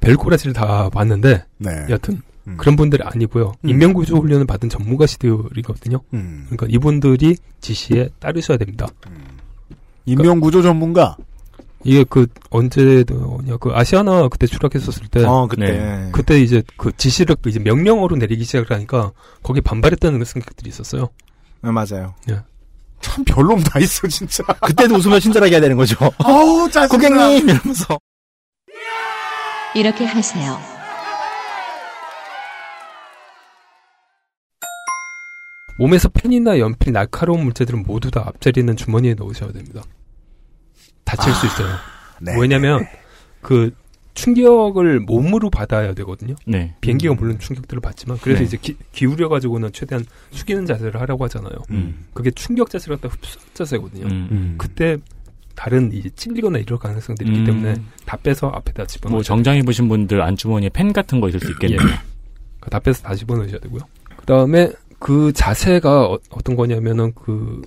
별꼬라지를 0.00 0.52
다 0.52 0.88
봤는데 0.90 1.44
네. 1.58 1.86
여튼 1.88 2.22
음. 2.46 2.56
그런 2.58 2.76
분들이 2.76 3.02
아니고요. 3.02 3.52
음. 3.62 3.68
인명구조 3.68 4.16
훈련을 4.16 4.46
받은 4.46 4.68
전문가시들이거든요. 4.68 6.00
음. 6.14 6.46
그러니까 6.48 6.66
이분들이 6.68 7.36
지시에 7.60 8.10
따르셔야 8.18 8.56
됩니다. 8.58 8.88
인명구조 10.06 10.62
전문가. 10.62 11.16
이게 11.86 12.04
그 12.08 12.26
언제냐 12.50 13.04
그 13.60 13.70
아시아나 13.72 14.28
그때 14.28 14.46
추락했었을 14.46 15.06
때어 15.08 15.46
그때. 15.46 15.72
네. 15.72 16.08
그때 16.12 16.40
이제 16.40 16.62
그 16.76 16.90
지시를 16.96 17.36
이제 17.46 17.60
명령어로 17.60 18.16
내리기 18.16 18.44
시작을 18.44 18.70
하니까 18.70 19.12
거기에 19.42 19.60
반발했다는 19.60 20.24
승객들이 20.24 20.68
있었어요. 20.68 21.08
네, 21.62 21.70
맞아요. 21.70 22.14
참 23.00 23.24
별놈 23.24 23.60
다 23.62 23.78
있어, 23.78 24.08
진짜. 24.08 24.42
그때도 24.62 24.96
웃으면 24.96 25.20
친절하게 25.20 25.52
해야 25.52 25.60
되는 25.60 25.76
거죠. 25.76 25.96
아우, 26.18 26.68
짜증나. 26.70 27.08
고객님 27.08 27.48
이러면서. 27.48 27.98
이렇게 29.74 30.04
하세요. 30.04 30.58
몸에서 35.78 36.08
펜이나 36.08 36.58
연필, 36.58 36.92
날카로운 36.92 37.44
물체들은 37.44 37.84
모두 37.86 38.10
다 38.10 38.24
앞자리는 38.26 38.74
주머니에 38.76 39.14
넣으셔야 39.14 39.52
됩니다. 39.52 39.82
다칠 41.06 41.32
수 41.32 41.46
있어요. 41.46 41.68
네. 42.20 42.38
왜냐면 42.38 42.86
그 43.40 43.72
충격을 44.14 45.00
몸으로 45.00 45.50
받아야 45.50 45.94
되거든요. 45.94 46.34
네. 46.46 46.74
비행기가 46.80 47.14
물론 47.14 47.38
충격들을 47.38 47.80
받지만 47.80 48.18
그래서 48.20 48.40
네. 48.40 48.46
이제 48.46 48.56
기, 48.56 48.76
기울여 48.92 49.28
가지고는 49.28 49.72
최대한 49.72 50.04
숙이는 50.30 50.66
자세를 50.66 51.00
하라고 51.00 51.24
하잖아요. 51.24 51.52
음. 51.70 52.06
그게 52.12 52.30
충격 52.30 52.70
자세를 52.70 52.96
갖다 52.96 53.14
흡수 53.14 53.38
자세거든요. 53.54 54.06
음. 54.06 54.28
음. 54.30 54.54
그때 54.58 54.96
다른 55.54 55.92
이제 55.92 56.10
찔리거나 56.10 56.58
이럴 56.58 56.78
가능성들이 56.78 57.28
있기 57.28 57.40
음. 57.40 57.44
때문에 57.46 57.76
다 58.04 58.16
빼서 58.16 58.48
앞에다 58.48 58.86
집어넣어야 58.86 59.16
뭐 59.16 59.22
정장 59.22 59.56
입으신 59.56 59.88
분들 59.88 60.20
안주머니에 60.20 60.70
펜 60.70 60.92
같은 60.92 61.20
거 61.20 61.28
있을 61.28 61.40
수 61.40 61.50
있겠네요. 61.52 61.80
그다 62.60 62.78
빼서 62.80 63.02
다 63.02 63.14
집어넣으셔야 63.14 63.60
되고요. 63.60 63.80
그 64.16 64.26
다음에 64.26 64.72
그 64.98 65.32
자세가 65.32 66.06
어, 66.06 66.18
떤 66.42 66.56
거냐면은 66.56 67.12
그 67.14 67.62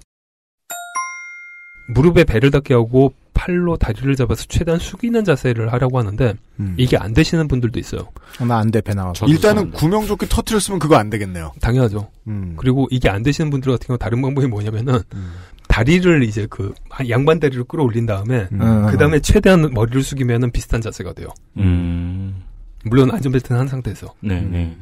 무릎에 1.93 2.23
배를 2.23 2.51
닿게 2.51 2.73
하고 2.73 3.13
팔로 3.39 3.77
다리를 3.77 4.13
잡아서 4.17 4.43
최대한 4.49 4.79
숙이는 4.81 5.23
자세를 5.23 5.71
하라고 5.71 5.97
하는데 5.97 6.33
음. 6.59 6.73
이게 6.77 6.97
안 6.97 7.13
되시는 7.13 7.47
분들도 7.47 7.79
있어요. 7.79 8.01
나 8.45 8.57
안 8.59 8.69
돼 8.69 8.81
배 8.81 8.93
나와서. 8.93 9.13
저도 9.21 9.31
일단은. 9.31 9.71
구명조끼 9.71 10.27
터트렸으면 10.27 10.77
그거 10.79 10.97
안 10.97 11.09
되겠네요. 11.09 11.53
당연하죠. 11.61 12.09
음. 12.27 12.55
그리고 12.57 12.87
이게 12.91 13.07
안 13.09 13.23
되시는 13.23 13.49
분들 13.49 13.71
같은 13.71 13.87
경우 13.87 13.97
다른 13.97 14.21
방법이 14.21 14.47
뭐냐면은 14.47 14.99
음. 15.13 15.31
다리를 15.69 16.23
이제 16.23 16.47
그 16.49 16.73
양반 17.09 17.39
다리로 17.39 17.63
끌어올린 17.63 18.05
다음에 18.05 18.49
음. 18.51 18.87
그 18.89 18.97
다음에 18.97 19.19
최대한 19.21 19.71
머리를 19.73 20.03
숙이면은 20.03 20.51
비슷한 20.51 20.81
자세가 20.81 21.13
돼요. 21.13 21.29
음. 21.57 22.43
물론 22.83 23.09
안전벨트는 23.11 23.57
한 23.59 23.67
상태에서 23.69 24.13
네, 24.19 24.41
네. 24.41 24.75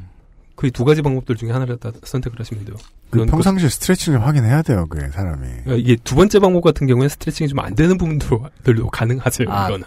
그 0.58 0.68
두 0.72 0.84
가지 0.84 1.02
방법들 1.02 1.36
중에 1.36 1.52
하나를 1.52 1.76
다 1.76 1.92
선택을 2.02 2.40
하시면 2.40 2.64
돼요. 2.64 2.76
그 3.10 3.24
평상시에 3.24 3.68
스트레칭을 3.68 4.26
하긴 4.26 4.44
해야 4.44 4.60
돼요, 4.62 4.86
그게 4.88 5.08
사람이. 5.08 5.46
그러니까 5.46 5.74
이게 5.76 5.96
두 6.02 6.16
번째 6.16 6.40
방법 6.40 6.62
같은 6.62 6.88
경우에 6.88 7.08
스트레칭이 7.08 7.48
좀 7.48 7.60
안 7.60 7.76
되는 7.76 7.96
부분들도 7.96 8.90
가능하세요. 8.90 9.48
아. 9.50 9.68
이거는 9.68 9.86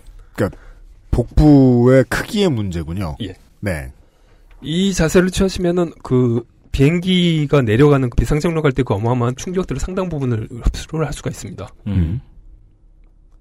복부의 1.12 2.06
크기의 2.06 2.50
문제군요. 2.50 3.18
예. 3.22 3.36
네. 3.60 3.92
이 4.62 4.94
자세를 4.94 5.30
취하시면은 5.30 5.92
그 6.04 6.46
비행기가 6.72 7.62
내려가는 7.62 8.10
그 8.10 8.16
비상장로 8.16 8.62
갈때그 8.62 8.94
어마어마한 8.94 9.36
충격들을 9.36 9.82
상당 9.82 10.08
부분을 10.08 10.48
흡수를 10.64 11.06
할 11.06 11.12
수가 11.12 11.30
있습니다. 11.32 11.68
음. 11.88 12.22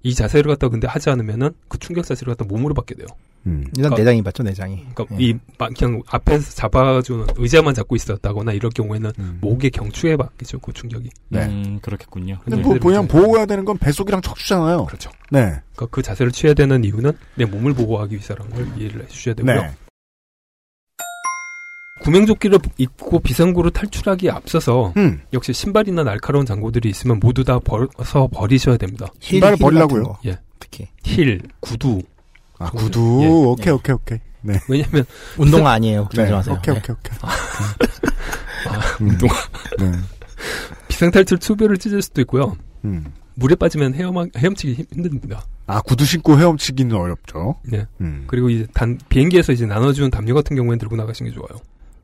이 0.03 0.13
자세를 0.15 0.49
갖다 0.51 0.67
근데 0.69 0.87
하지 0.87 1.09
않으면은 1.09 1.51
그 1.67 1.77
충격 1.79 2.05
자세를 2.05 2.33
갖다 2.35 2.45
몸으로 2.45 2.73
받게 2.73 2.95
돼요. 2.95 3.07
음. 3.47 3.65
일단 3.75 3.93
내장이 3.95 4.21
받죠 4.21 4.43
내장이. 4.43 4.85
그러니까 4.93 5.15
예. 5.19 5.23
이 5.29 5.33
마- 5.57 5.69
그냥 5.69 6.01
앞에서 6.07 6.51
잡아주는 6.53 7.25
의자만 7.37 7.73
잡고 7.73 7.95
있었다거나 7.95 8.53
이럴 8.53 8.69
경우에는 8.71 9.11
음. 9.17 9.37
목의 9.41 9.71
경추에 9.71 10.15
받겠죠 10.15 10.59
그 10.59 10.73
충격이. 10.73 11.09
네. 11.29 11.45
음, 11.45 11.79
그렇겠군요. 11.81 12.37
근데 12.43 12.57
네. 12.57 12.61
뭐, 12.63 12.77
그냥 12.77 13.07
보호해야 13.07 13.45
되는 13.47 13.65
건 13.65 13.77
뱃속이랑 13.79 14.21
척추잖아요. 14.21 14.85
그렇죠. 14.85 15.09
네. 15.31 15.39
그러니까 15.75 15.85
그 15.89 16.01
자세를 16.03 16.31
취해야 16.31 16.53
되는 16.53 16.83
이유는 16.83 17.13
내 17.35 17.45
몸을 17.45 17.73
보호하기 17.73 18.13
위해서라는 18.13 18.51
걸 18.53 18.67
이해를 18.79 19.03
해주셔야 19.05 19.33
되고요. 19.35 19.61
네. 19.61 19.71
구명조끼를 22.03 22.59
입고 22.77 23.19
비상구로 23.19 23.69
탈출하기에 23.71 24.29
앞서서 24.31 24.93
음. 24.97 25.21
역시 25.33 25.53
신발이나 25.53 26.03
날카로운 26.03 26.45
장구들이 26.45 26.89
있으면 26.89 27.19
모두 27.21 27.43
다 27.43 27.59
벌어서 27.59 28.27
버리셔야 28.33 28.77
됩니다. 28.77 29.07
신발을 29.19 29.57
거, 29.57 30.19
예. 30.25 30.37
특히 30.59 30.87
힐, 31.03 31.41
구두. 31.59 32.01
아. 32.57 32.69
구두. 32.71 33.19
예. 33.23 33.27
오케이, 33.27 33.67
예. 33.67 33.71
오케이, 33.71 33.93
오케이. 33.93 34.17
네. 34.41 34.59
왜냐면 34.67 35.05
운동화 35.37 35.71
아니에요. 35.73 36.03
걱정 36.05 36.25
네. 36.25 36.31
마세요. 36.31 36.55
오케이, 36.57 36.73
네. 36.75 36.81
오케이, 36.81 36.95
오케이. 36.95 37.17
아, 37.21 37.31
음. 39.01 39.09
운동화. 39.09 39.33
네. 39.79 39.91
비상탈출 40.87 41.37
투별을 41.37 41.77
찢을 41.77 42.01
수도 42.01 42.21
있고요. 42.21 42.55
음. 42.85 43.05
물에 43.35 43.55
빠지면 43.55 43.93
헤엄, 43.93 44.15
헤엄치기 44.35 44.73
힘- 44.73 44.85
힘듭니다. 44.93 45.45
아, 45.67 45.79
구두 45.81 46.05
신고 46.05 46.37
헤엄치기는 46.37 46.95
어렵죠. 46.95 47.55
네. 47.63 47.85
음. 48.01 48.23
그리고 48.27 48.49
이제 48.49 48.67
단, 48.73 48.99
비행기에서 49.09 49.53
이제 49.53 49.65
나눠주는 49.65 50.09
담요 50.09 50.33
같은 50.33 50.55
경우에는 50.55 50.79
들고 50.79 50.95
나가시는 50.95 51.31
게 51.31 51.35
좋아요. 51.35 51.61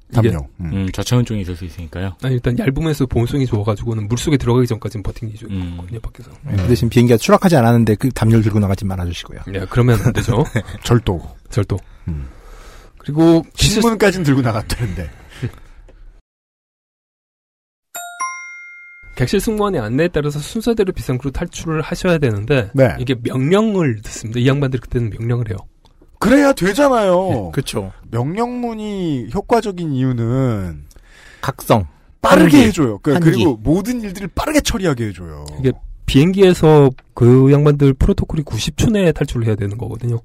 이게- 0.09 0.31
담요. 0.31 0.47
음. 0.61 0.71
음, 0.73 0.91
저체온증이 0.91 1.41
있을 1.41 1.55
수 1.55 1.65
있으니까요. 1.65 2.15
아니, 2.23 2.35
일단 2.35 2.57
얇으면서 2.57 3.05
보온성이 3.05 3.45
좋아가지고는 3.45 4.07
물 4.07 4.17
속에 4.17 4.37
들어가기 4.37 4.65
전까지는 4.67 5.03
버티기 5.03 5.45
음. 5.49 5.75
좋거든요, 5.77 5.99
밖에서. 5.99 6.31
네, 6.45 6.55
그 6.55 6.67
대신 6.67 6.87
비행기가 6.89 7.17
추락하지 7.17 7.55
않았는데 7.57 7.95
그 7.95 8.09
담요를 8.11 8.41
들고 8.43 8.59
나가지 8.59 8.85
말아주시고요. 8.85 9.39
네, 9.47 9.65
그러면 9.69 9.99
안 10.01 10.13
되죠. 10.13 10.43
절도. 10.83 11.21
절도. 11.49 11.77
음. 12.07 12.27
그리고 12.97 13.43
신문까지는 13.55 14.23
들고 14.25 14.41
나갔다는데. 14.41 15.09
객실 19.17 19.39
승무원의 19.39 19.81
안내에 19.81 20.09
따라서 20.09 20.37
순서대로 20.39 20.93
비상구로 20.93 21.31
탈출을 21.31 21.81
하셔야 21.81 22.19
되는데 22.19 22.69
네. 22.75 22.95
이게 22.99 23.15
명령을 23.23 24.01
듣습니다. 24.03 24.39
이 24.39 24.47
양반들이 24.47 24.79
그때는 24.79 25.09
명령을 25.09 25.49
해요. 25.49 25.57
그래야 26.19 26.53
되잖아요. 26.53 27.29
예, 27.47 27.51
그렇죠. 27.51 27.91
명령문이 28.11 29.29
효과적인 29.33 29.91
이유는 29.93 30.83
각성. 31.41 31.85
빠르게 32.21 32.57
한기. 32.57 32.67
해줘요. 32.67 32.99
그, 33.01 33.13
한기. 33.13 33.31
리고 33.31 33.57
모든 33.61 34.01
일들을 34.01 34.29
빠르게 34.35 34.61
처리하게 34.61 35.07
해줘요. 35.07 35.45
이게 35.59 35.71
비행기에서 36.07 36.89
그 37.13 37.51
양반들 37.51 37.93
프로토콜이 37.93 38.43
90초 38.43 38.91
내에 38.91 39.11
탈출을 39.11 39.45
해야 39.45 39.55
되는 39.55 39.77
거거든요. 39.77 40.19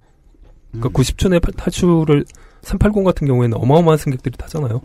그러니까 0.70 0.88
음. 0.88 0.92
90초 0.92 1.28
내에 1.28 1.38
파- 1.38 1.52
탈출을 1.56 2.24
380 2.62 3.04
같은 3.04 3.26
경우에는 3.26 3.56
어마어마한 3.58 3.98
승객들이 3.98 4.36
타잖아요. 4.38 4.80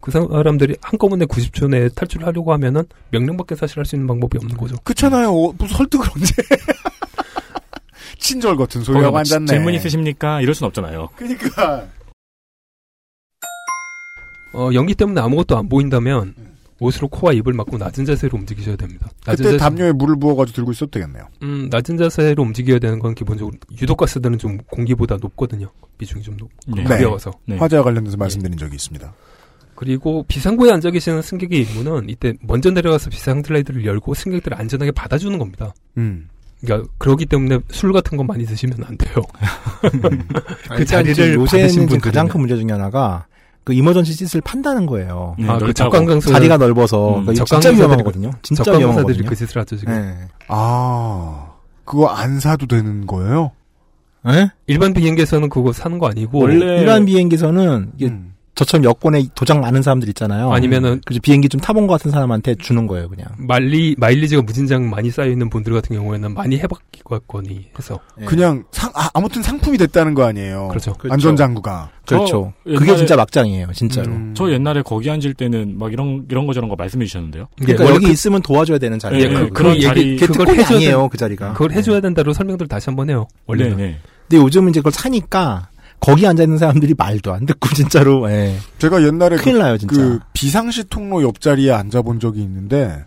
그 0.00 0.10
사람들이 0.10 0.76
한꺼번에 0.82 1.24
90초 1.26 1.68
내에 1.68 1.88
탈출을 1.88 2.26
하려고 2.26 2.52
하면은 2.52 2.84
명령밖에 3.10 3.54
사실 3.54 3.78
할 3.78 3.84
수 3.86 3.96
있는 3.96 4.06
방법이 4.06 4.36
없는 4.38 4.56
거죠. 4.56 4.76
그렇잖아요. 4.84 5.30
어, 5.32 5.52
무슨 5.58 5.76
설득을 5.76 6.06
언제. 6.14 6.32
친절 8.18 8.56
같은 8.56 8.82
소리하고 8.82 9.12
거기다 9.12 9.34
뭐 9.36 9.36
앉았네. 9.36 9.46
질문 9.46 9.74
있으십니까? 9.74 10.40
이럴 10.40 10.54
순 10.54 10.66
없잖아요. 10.66 11.08
그니까. 11.16 11.86
어, 14.54 14.70
연기 14.74 14.94
때문에 14.94 15.20
아무것도 15.20 15.56
안 15.56 15.68
보인다면 15.68 16.34
옷으로 16.78 17.08
코와 17.08 17.32
입을 17.34 17.52
막고 17.52 17.78
낮은 17.78 18.04
자세로 18.04 18.36
움직이셔야 18.36 18.76
됩니다. 18.76 19.08
낮은 19.24 19.44
그때 19.44 19.56
자세- 19.56 19.58
담요에 19.58 19.92
물을 19.92 20.16
부어가지고 20.18 20.56
들고 20.56 20.72
있어도 20.72 20.90
되겠네요. 20.90 21.28
음, 21.42 21.68
낮은 21.70 21.96
자세로 21.96 22.42
움직여야 22.42 22.78
되는 22.80 22.98
건 22.98 23.14
기본적으로 23.14 23.56
유독가스들은 23.80 24.38
좀 24.38 24.58
공기보다 24.70 25.16
높거든요. 25.20 25.70
비중이 25.96 26.22
좀 26.22 26.36
높고 26.36 26.54
네. 26.74 26.82
가벼워서. 26.82 27.30
화재와 27.56 27.82
관련돼서 27.84 28.16
말씀드린 28.16 28.58
적이 28.58 28.74
있습니다. 28.74 29.14
그리고 29.76 30.24
비상구에 30.28 30.70
앉아 30.72 30.90
계시는 30.90 31.22
승객의 31.22 31.62
임무는 31.62 32.08
이때 32.10 32.34
먼저 32.42 32.70
내려가서 32.70 33.10
비상 33.10 33.42
슬라이드를 33.42 33.84
열고 33.86 34.14
승객들을 34.14 34.58
안전하게 34.60 34.90
받아주는 34.90 35.38
겁니다. 35.38 35.72
음. 35.96 36.28
그러니까 36.64 36.88
그러기 36.98 37.26
때문에 37.26 37.58
술 37.70 37.92
같은 37.92 38.16
거 38.16 38.24
많이 38.24 38.44
드시면 38.46 38.78
안 38.86 38.96
돼요. 38.96 39.14
그 40.70 40.78
일단 40.78 40.86
자리를 40.86 41.34
요새는 41.34 41.98
가장 41.98 42.28
큰 42.28 42.40
문제 42.40 42.56
중에 42.56 42.70
하나가 42.70 43.26
그 43.64 43.72
이머전시 43.72 44.12
시트를 44.14 44.40
판다는 44.42 44.86
거예요. 44.86 45.36
네, 45.38 45.48
아, 45.48 45.58
그. 45.58 45.72
적강강사- 45.72 46.32
자리가 46.32 46.56
넓어서 46.56 47.18
음, 47.18 47.26
그러니까 47.26 47.44
진짜 47.44 47.70
위험하거든요. 47.70 48.30
그- 48.30 48.38
진짜 48.42 48.72
위험하거든요. 48.76 49.28
그 49.28 49.36
짓을 49.36 49.60
하죠, 49.60 49.76
지금. 49.76 49.92
네. 49.94 50.14
아, 50.48 51.52
그거 51.84 52.08
안 52.08 52.40
사도 52.40 52.66
되는 52.66 53.06
거예요? 53.06 53.52
예? 54.28 54.50
일반 54.68 54.92
비행기에서는 54.94 55.48
그거 55.48 55.72
사는 55.72 55.98
거 55.98 56.08
아니고 56.08 56.38
원래 56.40 56.78
일반 56.80 57.04
비행기에서는 57.04 57.92
이게 57.96 58.12
저처럼 58.54 58.84
여권에 58.84 59.24
도장 59.34 59.60
많은 59.60 59.80
사람들 59.80 60.08
있잖아요. 60.10 60.52
아니면은 60.52 61.00
그래서 61.06 61.20
비행기 61.22 61.48
좀 61.48 61.58
타본 61.60 61.86
것 61.86 61.94
같은 61.94 62.10
사람한테 62.10 62.54
주는 62.56 62.86
거예요, 62.86 63.08
그냥. 63.08 63.26
마일리 63.38 63.94
마일리지가 63.98 64.42
무진장 64.42 64.90
많이 64.90 65.10
쌓여 65.10 65.28
있는 65.28 65.48
분들 65.48 65.72
같은 65.72 65.96
경우에는 65.96 66.34
많이 66.34 66.58
해봤거니 66.58 67.68
해서 67.78 67.98
그냥 68.26 68.64
상, 68.70 68.90
아, 68.94 69.08
아무튼 69.14 69.42
상품이 69.42 69.78
됐다는 69.78 70.12
거 70.14 70.24
아니에요. 70.24 70.68
그렇죠. 70.68 70.94
안전장구가. 71.08 71.90
그렇죠. 72.06 72.52
저 72.66 72.70
그게 72.78 72.92
옛날에- 72.92 72.96
진짜 72.98 73.16
막장이에요, 73.16 73.68
진짜로. 73.72 74.10
음. 74.12 74.34
저 74.36 74.50
옛날에 74.50 74.82
거기 74.82 75.10
앉을 75.10 75.32
때는 75.34 75.78
막 75.78 75.92
이런 75.92 76.26
이런 76.30 76.46
거 76.46 76.52
저런 76.52 76.68
거 76.68 76.76
말씀해 76.76 77.06
주셨는데요. 77.06 77.48
그러니까 77.58 77.88
여기 77.94 78.10
있으면 78.10 78.42
도와줘야 78.42 78.78
되는 78.78 78.98
자리예요. 78.98 79.24
예, 79.24 79.28
그, 79.32 79.38
그거. 79.44 79.52
그런 79.54 79.80
자리 79.80 80.16
그게 80.16 80.32
특권이 80.32 80.62
아니에요, 80.62 81.08
그 81.08 81.16
자리가. 81.16 81.52
그걸 81.54 81.72
해줘야 81.72 82.00
된다로 82.00 82.32
설명들 82.34 82.68
다시 82.68 82.86
한번 82.90 83.08
해요. 83.08 83.26
원래는. 83.46 83.76
네, 83.78 83.82
네. 83.82 83.98
근데 84.28 84.42
요즘은 84.44 84.70
이제 84.70 84.80
그걸 84.80 84.92
사니까 84.92 85.68
거기 86.02 86.26
앉아 86.26 86.42
있는 86.42 86.58
사람들이 86.58 86.94
말도 86.98 87.32
안 87.32 87.46
듣고 87.46 87.68
진짜로. 87.74 88.30
예. 88.30 88.56
제가 88.78 89.02
옛날에 89.02 89.36
큰일 89.36 89.56
그, 89.56 89.62
나요, 89.62 89.78
진짜. 89.78 89.94
그 89.94 90.18
비상시 90.32 90.84
통로 90.84 91.22
옆자리에 91.22 91.70
앉아 91.70 92.02
본 92.02 92.20
적이 92.20 92.42
있는데 92.42 93.04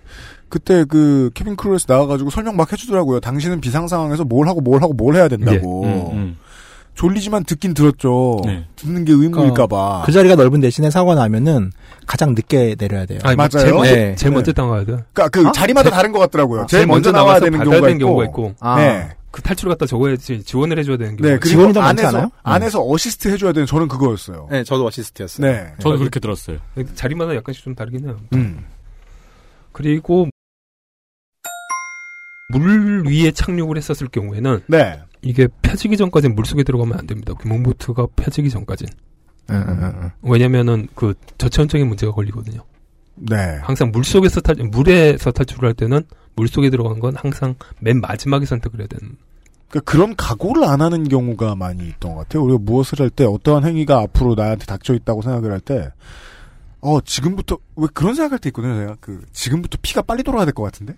그때 0.49 0.86
그 0.86 1.29
케빈 1.34 1.55
크루에서 1.58 1.86
나와가지고 1.89 2.29
설명 2.29 2.55
막 2.55 2.71
해주더라고요. 2.71 3.19
당신은 3.19 3.60
비상 3.60 3.88
상황에서 3.88 4.23
뭘 4.23 4.47
하고 4.47 4.62
뭘 4.62 4.81
하고 4.81 4.93
뭘 4.93 5.15
해야 5.15 5.27
된다고. 5.27 5.84
예. 5.86 5.89
음, 5.89 6.17
음. 6.17 6.38
졸리지만 6.95 7.43
듣긴 7.43 7.73
들었죠. 7.73 8.41
네. 8.45 8.65
듣는 8.77 9.03
게 9.05 9.12
의무일까봐. 9.13 10.03
그 10.05 10.12
자리가 10.12 10.36
넓은 10.36 10.62
대신에 10.62 10.89
사고가 10.89 11.15
나면은 11.15 11.71
가장 12.08 12.34
늦게 12.34 12.75
내려야 12.79 13.05
돼요. 13.05 13.19
아니, 13.23 13.36
뭐 13.36 13.47
맞아요. 13.51 13.63
제일 13.65 13.73
먼저, 13.73 13.95
네. 13.95 14.15
제일 14.15 14.34
먼저 14.34 14.51
네. 14.51 14.55
당해야 14.55 14.79
돼. 14.79 14.86
그러니까 15.13 15.27
그 15.29 15.47
어? 15.47 15.51
자리마다 15.51 15.89
제- 15.89 15.95
다른 15.95 16.12
것 16.13 16.19
같더라고요. 16.19 16.62
아, 16.62 16.65
제일 16.67 16.88
먼저 16.88 17.12
나와야 17.12 17.39
나와서 17.39 17.45
되는 17.45 17.60
경우가 17.60 17.81
되는 17.81 17.95
있고. 17.97 18.05
경우가 18.08 18.23
있고. 18.25 18.55
아. 18.62 18.77
네. 18.77 19.10
그 19.31 19.41
탈출을 19.41 19.73
갖다 19.73 19.86
적어야지 19.86 20.43
지원을 20.43 20.79
해줘야 20.79 20.95
되는 20.95 21.17
경우가 21.17 21.39
네, 21.43 21.49
지원이 21.49 21.73
더 21.73 21.81
많지 21.81 22.01
안에서 22.03 22.17
않아요? 22.17 22.31
안에서 22.43 22.89
어시스트 22.89 23.27
해줘야 23.27 23.51
되는 23.51 23.67
저는 23.67 23.89
그거였어요. 23.89 24.47
네, 24.49 24.63
저도 24.63 24.86
어시스트였어요. 24.88 25.45
네. 25.51 25.73
저도 25.79 25.97
그렇게 25.97 26.21
들었어요. 26.21 26.60
자리마다 26.95 27.36
약간씩 27.36 27.65
좀 27.65 27.75
다르긴 27.75 28.05
해요. 28.05 28.17
음. 28.34 28.63
그리고 29.73 30.29
물 32.53 33.03
위에 33.08 33.31
착륙을 33.31 33.75
했었을 33.75 34.08
경우에는 34.08 34.62
네. 34.67 35.01
이게 35.25 35.47
펴지기 35.63 35.97
전까지는 35.97 36.35
물 36.35 36.45
속에 36.45 36.63
들어가면 36.63 36.99
안 36.99 37.07
됩니다. 37.07 37.33
구멍보트가 37.33 38.07
펴지기 38.15 38.49
응, 39.49 39.81
응, 39.83 39.93
응. 40.03 40.11
왜냐면은 40.21 40.88
그 40.93 41.15
저체온적인 41.39 41.88
문제가 41.88 42.11
걸리거든요. 42.11 42.61
네. 43.15 43.57
항상 43.63 43.91
물 43.91 44.03
속에서 44.03 44.39
탈 44.39 44.55
물에서 44.55 45.31
탈출을 45.31 45.67
할 45.67 45.73
때는 45.73 46.03
물 46.35 46.47
속에 46.47 46.69
들어간 46.69 46.99
건 46.99 47.15
항상 47.15 47.55
맨 47.79 48.01
마지막에 48.01 48.45
선택을 48.45 48.79
해야 48.81 48.88
되는. 48.88 49.15
그러니까 49.69 49.91
그런 49.91 50.15
각오를 50.15 50.63
안 50.63 50.81
하는 50.81 51.05
경우가 51.07 51.55
많이 51.55 51.88
있던 51.88 52.13
것 52.13 52.19
같아요. 52.19 52.43
우리가 52.43 52.59
무엇을 52.61 52.99
할 52.99 53.09
때 53.09 53.25
어떠한 53.25 53.65
행위가 53.65 53.99
앞으로 54.01 54.35
나한테 54.35 54.65
닥쳐 54.65 54.93
있다고 54.93 55.23
생각을 55.23 55.51
할 55.51 55.59
때, 55.59 55.89
어 56.81 57.01
지금부터 57.01 57.57
왜 57.75 57.88
그런 57.95 58.13
생각할 58.13 58.38
때 58.38 58.49
있거든요. 58.49 58.75
제가 58.75 58.97
그 58.99 59.25
지금부터 59.33 59.79
피가 59.81 60.03
빨리 60.03 60.21
돌아야 60.21 60.45
될 60.45 60.53
것 60.53 60.61
같은데 60.63 60.95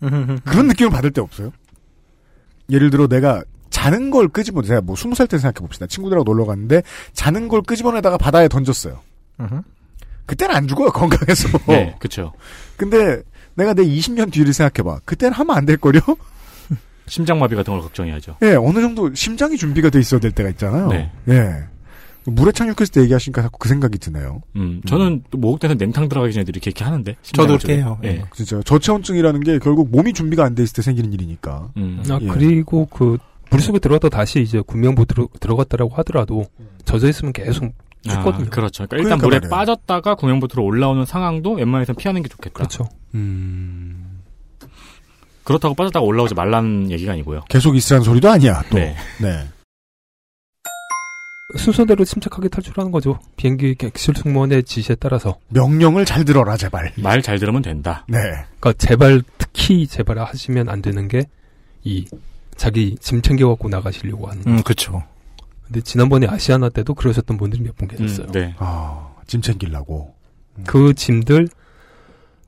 그런 0.44 0.68
느낌을 0.68 0.90
받을 0.92 1.10
때 1.10 1.20
없어요. 1.20 1.50
예를 2.70 2.90
들어 2.90 3.08
내가 3.08 3.42
자는 3.70 4.10
걸 4.10 4.28
끄집어 4.28 4.62
제가 4.62 4.80
뭐 4.80 4.96
스무 4.96 5.14
살 5.14 5.26
때 5.26 5.38
생각해 5.38 5.64
봅시다. 5.66 5.86
친구들하고 5.86 6.24
놀러 6.24 6.44
갔는데 6.46 6.82
자는 7.12 7.48
걸 7.48 7.62
끄집어내다가 7.62 8.16
바다에 8.18 8.48
던졌어요. 8.48 9.00
그때는 10.26 10.54
안 10.54 10.66
죽어요 10.68 10.90
건강해서. 10.90 11.48
네, 11.68 11.94
그렇죠. 11.98 12.32
근데 12.76 13.22
내가 13.54 13.74
내 13.74 13.84
20년 13.84 14.32
뒤를 14.32 14.52
생각해봐. 14.52 15.00
그때는 15.04 15.32
하면 15.34 15.56
안 15.56 15.66
될 15.66 15.76
거요. 15.76 16.00
심장마비 17.06 17.54
같은 17.54 17.72
걸 17.74 17.82
걱정해야죠. 17.82 18.36
예, 18.42 18.54
어느 18.54 18.80
정도 18.80 19.14
심장이 19.14 19.56
준비가 19.58 19.90
돼 19.90 19.98
있어야 20.00 20.20
될 20.20 20.30
때가 20.32 20.48
있잖아요. 20.50 20.88
네. 20.88 21.10
예. 21.28 21.64
물에 22.26 22.52
착륙했을 22.52 22.86
때 22.88 23.02
얘기하시니까 23.02 23.42
자꾸 23.42 23.58
그 23.58 23.68
생각이 23.68 23.98
드네요. 23.98 24.40
음, 24.56 24.80
저는 24.86 25.24
또 25.30 25.36
목욕탕에서 25.36 25.76
냉탕 25.76 26.08
들어가기 26.08 26.32
전에 26.32 26.44
이렇게 26.48 26.70
이렇게 26.70 26.82
하는데. 26.82 27.14
저도 27.20 27.58
심장을 27.58 27.58
그렇게 27.58 27.76
해요. 27.76 27.98
좀- 28.02 28.10
예. 28.10 28.24
진짜 28.34 28.62
저체온증이라는 28.64 29.40
게 29.42 29.58
결국 29.58 29.90
몸이 29.90 30.14
준비가 30.14 30.44
안 30.44 30.54
돼 30.54 30.62
있을 30.62 30.76
때 30.76 30.80
생기는 30.82 31.12
일이니까. 31.12 31.68
음. 31.76 32.02
아 32.08 32.18
예. 32.22 32.26
그리고 32.28 32.86
그 32.86 33.18
물속에 33.54 33.78
들어갔다 33.78 34.08
다시 34.08 34.40
이제 34.42 34.60
구명보트로 34.60 35.28
들어갔다라고 35.40 35.94
하더라도 35.96 36.44
젖어 36.84 37.08
있으면 37.08 37.32
계속 37.32 37.72
죽거든요. 38.02 38.46
아, 38.46 38.50
그렇죠. 38.50 38.86
그러니까 38.86 38.96
일단 38.96 39.18
그러니까 39.18 39.26
물에 39.26 39.38
말이에요. 39.38 39.50
빠졌다가 39.50 40.14
구명보트로 40.16 40.62
올라오는 40.64 41.04
상황도 41.04 41.52
웬만해선 41.54 41.96
피하는 41.96 42.22
게 42.22 42.28
좋겠다. 42.28 42.54
그렇죠. 42.54 42.88
음. 43.14 44.20
그렇다고 45.44 45.74
빠졌다가 45.74 46.04
올라오지 46.04 46.34
말라는 46.34 46.90
얘기가 46.90 47.12
아니고요. 47.12 47.42
계속 47.48 47.76
있으라는 47.76 48.04
소리도 48.04 48.28
아니야. 48.30 48.62
또. 48.70 48.76
네. 48.78 48.96
네. 49.20 49.46
순서대로 51.56 52.04
침착하게 52.04 52.48
탈출하는 52.48 52.90
거죠. 52.90 53.20
비행기 53.36 53.76
객실 53.76 54.14
승무원의 54.16 54.64
지시에 54.64 54.96
따라서. 54.96 55.36
명령을 55.50 56.04
잘 56.04 56.24
들어라 56.24 56.56
제발. 56.56 56.92
말 56.96 57.22
잘 57.22 57.38
들으면 57.38 57.62
된다. 57.62 58.04
네. 58.08 58.18
그러니까 58.58 58.72
제발 58.78 59.22
특히 59.38 59.86
제발 59.86 60.18
하시면 60.18 60.68
안 60.68 60.82
되는 60.82 61.06
게 61.08 61.24
이 61.84 62.06
자기 62.56 62.96
짐 63.00 63.20
챙겨 63.22 63.48
갖고 63.48 63.68
나가시려고 63.68 64.28
하는. 64.28 64.42
거. 64.42 64.50
음, 64.50 64.62
그쵸. 64.62 65.02
근데 65.64 65.80
지난번에 65.80 66.26
아시아나 66.28 66.68
때도 66.68 66.94
그러셨던 66.94 67.36
분들이 67.38 67.62
몇 67.62 67.74
분 67.76 67.88
계셨어요. 67.88 68.26
음, 68.26 68.32
네. 68.32 68.54
아, 68.58 69.08
짐 69.26 69.40
챙기려고. 69.40 70.14
그 70.66 70.94
짐들 70.94 71.48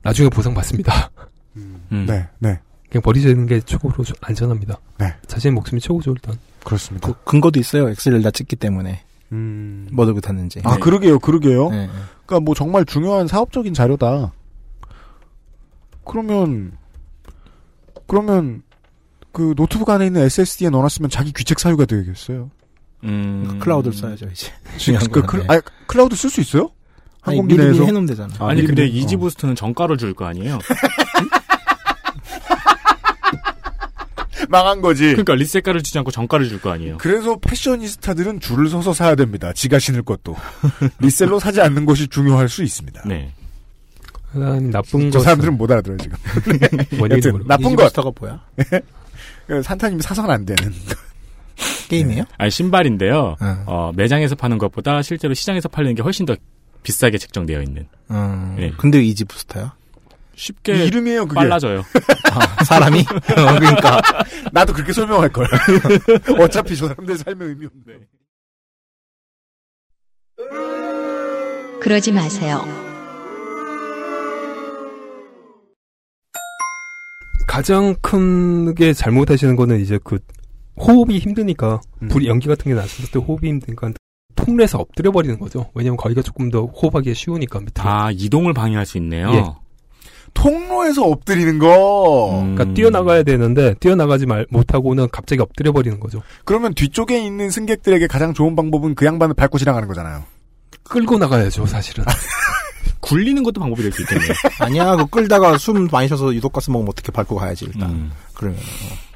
나중에 0.03 0.29
보상 0.29 0.53
받습니다. 0.53 1.09
음. 1.57 2.05
네, 2.07 2.27
네. 2.39 2.59
그냥 2.89 3.01
버리시는 3.01 3.47
게 3.47 3.59
최고로 3.59 4.03
조- 4.05 4.13
안전합니다. 4.21 4.77
네. 4.99 5.13
자신의 5.27 5.53
목숨이 5.55 5.81
최고죠 5.81 6.11
일단. 6.11 6.37
그렇습니다. 6.63 7.07
그 7.07 7.13
근거도 7.23 7.59
있어요. 7.59 7.89
엑셀을 7.89 8.21
다 8.21 8.31
찍기 8.31 8.55
때문에. 8.55 9.03
음. 9.33 9.89
뭐 9.91 10.05
들고 10.05 10.21
탔는지. 10.21 10.61
아, 10.63 10.77
그러게요, 10.77 11.19
그러게요. 11.19 11.69
네, 11.69 11.87
네. 11.87 11.93
그러니까 12.25 12.39
뭐 12.45 12.55
정말 12.55 12.85
중요한 12.85 13.27
사업적인 13.27 13.73
자료다. 13.73 14.31
그러면 16.05 16.77
그러면 18.07 18.61
그 19.37 19.53
노트북 19.55 19.87
안에 19.91 20.07
있는 20.07 20.21
SSD에 20.23 20.71
넣어놨으면 20.71 21.11
자기 21.11 21.31
귀책 21.31 21.59
사유가 21.59 21.85
되겠어요. 21.85 22.49
음. 23.03 23.59
클라우드를 23.61 23.95
써야죠, 23.95 24.25
이제. 24.33 24.51
그, 24.63 24.77
중요한 24.79 25.07
그, 25.11 25.37
네. 25.37 25.43
아니, 25.47 25.61
클라우드 25.85 26.15
쓸 26.15 26.31
수 26.31 26.41
있어요? 26.41 26.71
아니, 27.21 27.37
항공기 27.37 27.53
미리 27.53 27.67
내에서 27.67 27.83
해놓으면 27.83 28.07
되잖아. 28.07 28.33
아, 28.39 28.47
아니 28.47 28.55
미리 28.61 28.65
근데 28.67 28.85
미리? 28.85 28.97
Yeezy 29.01 29.20
Boost는 29.20 29.53
정가를 29.55 29.97
줄 29.99 30.15
거 30.15 30.25
아니에요? 30.25 30.57
망한 34.49 34.81
거지. 34.81 35.03
그러니까 35.11 35.35
resell가를 35.35 35.83
주지 35.83 35.99
않고 35.99 36.09
정가를 36.09 36.49
줄 36.49 36.59
거 36.59 36.71
아니에요? 36.71 36.97
그래서 36.97 37.37
패셔니스타들은 37.37 38.39
줄을 38.39 38.69
서서 38.69 38.91
사야 38.93 39.13
됩니다. 39.13 39.53
지가 39.53 39.77
신을 39.77 40.01
것도. 40.01 40.35
리셀로 40.97 41.39
사지 41.39 41.61
않는 41.61 41.85
것이 41.85 42.07
중요할 42.07 42.49
수 42.49 42.63
있습니다. 42.63 43.03
네. 43.05 43.33
그다음 44.31 44.71
나쁜 44.71 45.11
저것 45.11 45.25
사람들은 45.25 45.57
못 45.57 45.69
알아들어요, 45.69 45.99
지금. 45.99 46.17
원인이 46.99 47.17
여튼. 47.23 47.43
나쁜 47.45 47.75
것. 47.75 47.83
이지부스터가 47.83 48.11
뭐야? 48.19 48.41
그 49.47 49.61
산타님이 49.61 50.01
사서는 50.01 50.29
안 50.29 50.45
되는. 50.45 50.73
게임이에요? 51.89 52.23
아니 52.37 52.51
신발인데요. 52.51 53.35
응. 53.41 53.63
어, 53.65 53.91
매장에서 53.95 54.35
파는 54.35 54.57
것보다 54.57 55.01
실제로 55.01 55.33
시장에서 55.33 55.69
팔리는 55.69 55.95
게 55.95 56.01
훨씬 56.01 56.25
더 56.25 56.35
비싸게 56.83 57.17
책정되어 57.17 57.61
있는. 57.61 57.87
음. 58.11 58.55
네. 58.57 58.71
근데 58.77 58.99
왜 58.99 59.05
이지 59.05 59.25
부스터야? 59.25 59.75
쉽게 60.35 60.85
이름이에요, 60.85 61.25
그게. 61.27 61.35
빨라져요. 61.35 61.83
아, 62.31 62.63
사람이? 62.63 62.99
어, 63.09 63.59
그러니까. 63.59 63.99
나도 64.53 64.71
그렇게 64.73 64.93
설명할 64.93 65.29
걸. 65.29 65.47
어차피 66.39 66.75
저 66.77 66.87
사람들 66.87 67.17
삶의 67.17 67.47
의미 67.47 67.65
없네. 67.65 67.99
그러지 71.81 72.11
마세요. 72.11 72.86
가장 77.47 77.95
큰게 78.01 78.93
잘못하시는 78.93 79.55
거는 79.55 79.79
이제 79.79 79.97
그 80.03 80.19
호흡이 80.79 81.17
힘드니까 81.17 81.81
음. 82.03 82.09
불 82.09 82.25
연기 82.27 82.47
같은 82.47 82.69
게 82.69 82.75
났을 82.75 83.09
때 83.09 83.17
호흡이 83.17 83.49
힘드니까 83.49 83.91
통로에서 84.35 84.77
엎드려 84.77 85.11
버리는 85.11 85.39
거죠. 85.39 85.71
왜냐면 85.73 85.97
거기가 85.97 86.21
조금 86.21 86.51
더 86.51 86.65
호흡하기가 86.65 87.15
쉬우니까 87.15 87.59
밑에. 87.61 87.81
아 87.81 88.11
이동을 88.11 88.53
방해할 88.53 88.85
수 88.85 88.97
있네요. 88.99 89.31
예. 89.33 89.43
통로에서 90.33 91.03
엎드리는 91.03 91.57
거. 91.57 92.29
그러니까 92.43 92.73
뛰어나가야 92.75 93.23
되는데 93.23 93.73
뛰어나가지 93.79 94.27
말 94.27 94.45
못하고는 94.51 95.07
갑자기 95.11 95.41
엎드려 95.41 95.71
버리는 95.71 95.99
거죠. 95.99 96.21
그러면 96.45 96.75
뒤쪽에 96.75 97.19
있는 97.19 97.49
승객들에게 97.49 98.05
가장 98.05 98.33
좋은 98.33 98.55
방법은 98.55 98.93
그 98.93 99.05
양반을 99.05 99.33
밟고 99.33 99.57
지나가는 99.57 99.87
거잖아요. 99.87 100.23
끌고 100.83 101.17
나가야죠, 101.17 101.65
사실은. 101.65 102.05
굴리는 102.99 103.41
것도 103.43 103.59
방법이 103.61 103.81
될 103.83 103.91
수 103.91 104.01
있겠네요. 104.03 104.29
아니야, 104.59 104.95
그 104.95 105.05
끌다가 105.07 105.57
숨 105.57 105.87
많이 105.91 106.07
쉬어서 106.07 106.33
유독가스 106.33 106.69
먹으면 106.71 106.89
어떻게 106.89 107.11
밟고 107.11 107.35
가야지, 107.35 107.65
일단. 107.65 107.89
음. 107.89 108.11
그러면. 108.33 108.59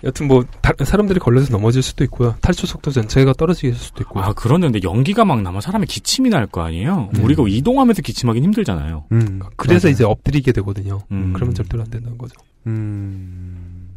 여튼 0.03 0.27
뭐 0.27 0.43
다- 0.61 0.71
사람들이 0.83 1.19
걸려서 1.19 1.51
넘어질 1.51 1.81
수도 1.83 2.03
있고요. 2.05 2.35
탈출 2.41 2.67
속도 2.67 2.89
전체가 2.91 3.33
떨어지게 3.33 3.69
될 3.71 3.79
수도 3.79 4.01
있고요. 4.03 4.23
아, 4.23 4.33
그러는데 4.33 4.79
연기가 4.83 5.25
막 5.25 5.41
나면 5.41 5.61
사람이 5.61 5.85
기침이 5.85 6.29
날 6.29 6.47
거 6.47 6.61
아니에요? 6.63 7.09
음. 7.15 7.23
우리가 7.23 7.43
이동하면서 7.47 8.01
기침하긴 8.01 8.43
힘들잖아요. 8.43 9.05
음. 9.11 9.39
그래서 9.57 9.87
맞아요. 9.87 9.93
이제 9.93 10.03
엎드리게 10.03 10.51
되거든요. 10.53 10.99
음. 11.11 11.33
그러면 11.33 11.53
절대로 11.53 11.83
안 11.83 11.89
된다는 11.91 12.17
거죠. 12.17 12.33
음. 12.67 13.89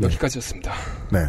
여기까지였습니다. 0.00 0.72
네. 1.12 1.26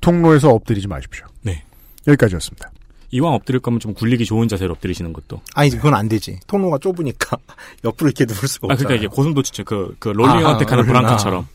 통로에서 0.00 0.50
엎드리지 0.50 0.88
마십시오. 0.88 1.26
네. 1.42 1.64
여기까지였습니다. 2.06 2.70
이왕 3.12 3.34
엎드릴 3.34 3.60
거면 3.60 3.80
좀 3.80 3.92
굴리기 3.94 4.24
좋은 4.24 4.46
자세로 4.48 4.72
엎드리시는 4.74 5.12
것도. 5.12 5.40
아니, 5.54 5.70
그건 5.70 5.94
안 5.94 6.08
되지. 6.08 6.38
통로가 6.46 6.78
좁으니까 6.78 7.36
옆으로 7.84 8.08
이렇게 8.10 8.24
누울 8.24 8.46
수가 8.48 8.68
아, 8.70 8.72
없잖아. 8.72 8.88
그러니까 8.88 8.94
이게 8.94 9.06
고슴도치, 9.14 9.64
그, 9.64 9.94
그 9.98 10.10
롤링 10.10 10.46
아, 10.46 10.52
어택하는. 10.52 10.84
브랑카처럼. 10.86 11.46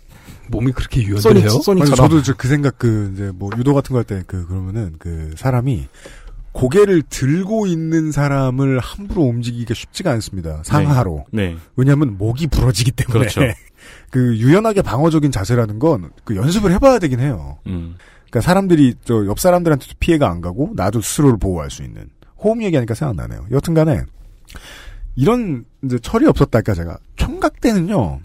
몸이 0.49 0.71
그렇게 0.73 1.01
유연해요? 1.01 1.19
소닉처럼. 1.49 1.95
저도 1.95 2.21
저그 2.21 2.47
생각 2.47 2.77
그 2.77 3.11
이제 3.13 3.31
뭐 3.33 3.49
유도 3.57 3.73
같은 3.73 3.93
거 3.93 3.99
할 3.99 4.05
때 4.05 4.23
그 4.27 4.45
그러면은 4.45 4.95
그 4.99 5.31
사람이 5.37 5.87
고개를 6.51 7.01
들고 7.09 7.65
있는 7.67 8.11
사람을 8.11 8.79
함부로 8.79 9.23
움직이기가 9.23 9.73
쉽지가 9.73 10.11
않습니다. 10.11 10.61
상하로. 10.63 11.25
네. 11.31 11.55
왜냐하면 11.75 12.17
목이 12.17 12.47
부러지기 12.47 12.91
때문에. 12.91 13.19
그렇죠. 13.27 13.41
그 14.11 14.37
유연하게 14.37 14.81
방어적인 14.83 15.31
자세라는 15.31 15.79
건 15.79 16.11
그 16.23 16.35
연습을 16.35 16.71
해봐야 16.73 16.99
되긴 16.99 17.19
해요. 17.19 17.57
음. 17.67 17.95
그러니까 18.35 18.41
사람들이 18.41 18.95
저 19.05 19.25
옆 19.25 19.39
사람들한테도 19.39 19.93
피해가 19.99 20.29
안 20.29 20.41
가고 20.41 20.73
나도 20.75 20.99
스스로를 20.99 21.37
보호할 21.37 21.69
수 21.71 21.83
있는 21.83 22.09
호흡 22.37 22.61
얘기하니까 22.61 22.93
생각나네요. 22.93 23.45
여튼간에 23.49 24.03
이런 25.15 25.63
이제 25.83 25.97
철이 25.99 26.27
없었달까 26.27 26.73
제가 26.73 26.97
총각 27.15 27.61
때는요. 27.61 28.19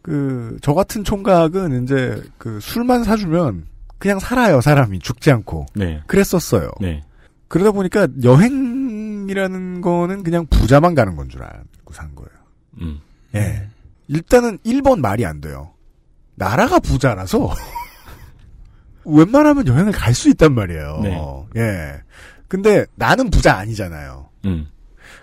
그 0.00 0.56
저 0.62 0.72
같은 0.72 1.04
총각은 1.04 1.82
이제 1.84 2.22
그 2.38 2.58
술만 2.60 3.04
사주면 3.04 3.66
그냥 3.98 4.18
살아요 4.18 4.62
사람이 4.62 5.00
죽지 5.00 5.30
않고 5.32 5.66
네. 5.74 6.00
그랬었어요. 6.06 6.70
네. 6.80 7.02
그러다 7.48 7.72
보니까 7.72 8.08
여행이라는 8.22 9.82
거는 9.82 10.22
그냥 10.22 10.46
부자만 10.46 10.94
가는 10.94 11.14
건 11.14 11.28
줄 11.28 11.42
알고 11.42 11.92
산 11.92 12.14
거예요. 12.14 12.30
음. 12.80 13.00
예. 13.34 13.68
일단은 14.08 14.56
1번 14.64 15.00
말이 15.00 15.26
안 15.26 15.42
돼요. 15.42 15.72
나라가 16.36 16.78
부자라서 16.78 17.52
웬만하면 19.08 19.66
여행을 19.66 19.92
갈 19.92 20.14
수 20.14 20.28
있단 20.30 20.54
말이에요. 20.54 21.00
네. 21.02 21.20
예. 21.56 22.00
근데 22.48 22.86
나는 22.96 23.30
부자 23.30 23.56
아니잖아요. 23.56 24.28
음. 24.46 24.66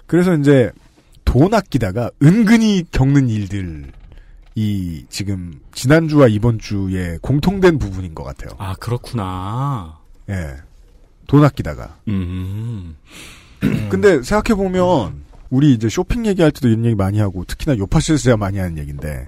그래서 0.07 0.35
이제 0.35 0.71
돈 1.25 1.53
아끼다가 1.53 2.11
은근히 2.23 2.85
겪는 2.91 3.29
일들 3.29 3.91
이 4.55 5.05
지금 5.09 5.59
지난주와 5.73 6.27
이번 6.27 6.59
주에 6.59 7.17
공통된 7.21 7.77
부분인 7.77 8.15
것 8.15 8.23
같아요. 8.23 8.51
아, 8.57 8.73
그렇구나. 8.75 9.99
예. 10.29 10.55
돈 11.27 11.43
아끼다가. 11.43 11.97
음. 12.07 12.95
근데 13.89 14.21
생각해 14.21 14.55
보면 14.55 15.23
우리 15.49 15.73
이제 15.73 15.89
쇼핑 15.89 16.25
얘기할 16.25 16.51
때도 16.51 16.69
이런 16.69 16.85
얘기 16.85 16.95
많이 16.95 17.19
하고 17.19 17.43
특히나 17.45 17.77
요파시에서 17.77 18.23
제가 18.23 18.37
많이 18.37 18.59
하는 18.59 18.77
얘기인데 18.77 19.27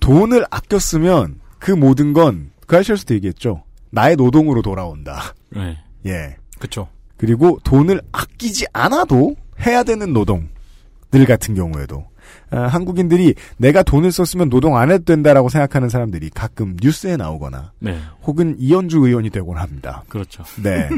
돈을 0.00 0.44
아껴 0.50 0.78
쓰면 0.78 1.40
그 1.58 1.72
모든 1.72 2.12
건 2.12 2.52
그 2.72 2.78
아시에서도 2.78 3.14
얘기했죠. 3.16 3.64
나의 3.92 4.16
노동으로 4.16 4.62
돌아온다. 4.62 5.34
네. 5.50 5.78
예. 6.06 6.36
그쵸. 6.58 6.88
그리고 7.16 7.60
돈을 7.62 8.00
아끼지 8.10 8.66
않아도 8.72 9.36
해야 9.64 9.84
되는 9.84 10.12
노동들 10.12 11.24
같은 11.28 11.54
경우에도 11.54 12.04
아, 12.50 12.62
한국인들이 12.62 13.34
내가 13.58 13.82
돈을 13.82 14.10
썼으면 14.10 14.50
노동 14.50 14.76
안 14.76 14.90
해도 14.90 15.04
된다라고 15.04 15.48
생각하는 15.48 15.88
사람들이 15.88 16.30
가끔 16.30 16.76
뉴스에 16.82 17.16
나오거나 17.16 17.72
네. 17.78 17.98
혹은 18.24 18.56
이현주 18.58 18.98
의원이 18.98 19.30
되곤 19.30 19.58
합니다. 19.58 20.04
그렇죠. 20.08 20.42
네. 20.62 20.88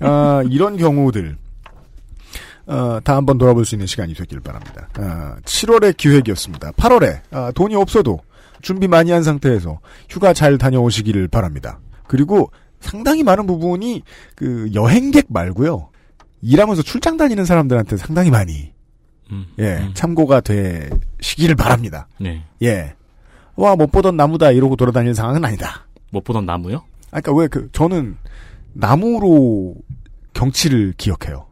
아, 0.00 0.42
이런 0.50 0.76
경우들, 0.76 1.36
어, 2.66 3.00
다 3.02 3.16
한번 3.16 3.38
돌아볼 3.38 3.64
수 3.64 3.74
있는 3.74 3.86
시간이 3.86 4.14
되길 4.14 4.40
바랍니다. 4.40 4.88
아, 4.98 5.36
7월의 5.44 5.96
기획이었습니다. 5.96 6.72
8월에, 6.72 7.20
아, 7.30 7.52
돈이 7.54 7.74
없어도 7.74 8.20
준비 8.62 8.86
많이 8.86 9.10
한 9.10 9.22
상태에서 9.22 9.80
휴가 10.08 10.32
잘 10.32 10.58
다녀오시기를 10.58 11.28
바랍니다. 11.28 11.78
그리고 12.10 12.50
상당히 12.80 13.22
많은 13.22 13.46
부분이 13.46 14.02
그 14.34 14.68
여행객 14.74 15.26
말고요. 15.28 15.90
일하면서 16.42 16.82
출장 16.82 17.16
다니는 17.16 17.44
사람들한테 17.44 17.96
상당히 17.98 18.30
많이, 18.30 18.72
음. 19.30 19.46
예, 19.60 19.76
음. 19.76 19.90
참고가 19.94 20.40
되시기를 20.40 21.54
바랍니다. 21.54 22.08
네. 22.18 22.42
예. 22.64 22.94
와, 23.54 23.76
못 23.76 23.92
보던 23.92 24.16
나무다 24.16 24.50
이러고 24.50 24.74
돌아다니는 24.74 25.14
상황은 25.14 25.44
아니다. 25.44 25.86
못 26.10 26.24
보던 26.24 26.46
나무요? 26.46 26.78
아, 27.12 27.20
그니까 27.20 27.40
왜 27.40 27.46
그, 27.46 27.68
저는 27.70 28.16
나무로 28.72 29.76
경치를 30.32 30.94
기억해요. 30.96 31.46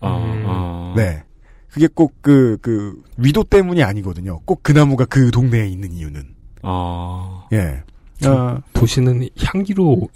어, 0.00 0.08
음. 0.18 0.44
어. 0.46 0.94
네. 0.94 1.22
그게 1.70 1.86
꼭 1.86 2.12
그, 2.20 2.58
그, 2.60 3.02
위도 3.16 3.44
때문이 3.44 3.82
아니거든요. 3.82 4.40
꼭 4.44 4.60
그 4.62 4.72
나무가 4.72 5.06
그 5.06 5.30
동네에 5.30 5.66
있는 5.68 5.90
이유는. 5.92 6.22
어. 6.64 7.48
예. 7.54 7.82
저- 8.20 8.32
아, 8.34 8.58
도시는 8.72 9.28
향기로 9.42 10.08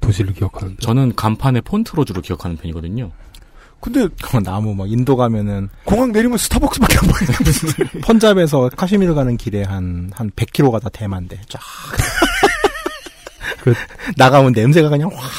도시를 0.00 0.32
기억하는데. 0.34 0.76
저는 0.80 1.14
간판에 1.16 1.60
폰트로 1.60 2.04
주로 2.04 2.20
기억하는 2.22 2.56
편이거든요. 2.56 3.10
근데 3.80 4.06
나무 4.44 4.74
막 4.74 4.90
인도 4.90 5.16
가면은 5.16 5.70
공항 5.84 6.12
내리면 6.12 6.36
스타벅스밖에 6.36 6.98
안 6.98 7.08
보이는 7.08 8.00
펀잡에서 8.02 8.68
카시미르 8.76 9.14
가는 9.14 9.36
길에 9.38 9.62
한, 9.62 10.10
한 10.14 10.30
100km가 10.32 10.82
다 10.82 10.90
대만데, 10.90 11.40
쫙. 11.48 11.60
그- 13.62 13.74
나가면 14.16 14.52
냄새가 14.52 14.88
그냥 14.88 15.10
확. 15.14 15.30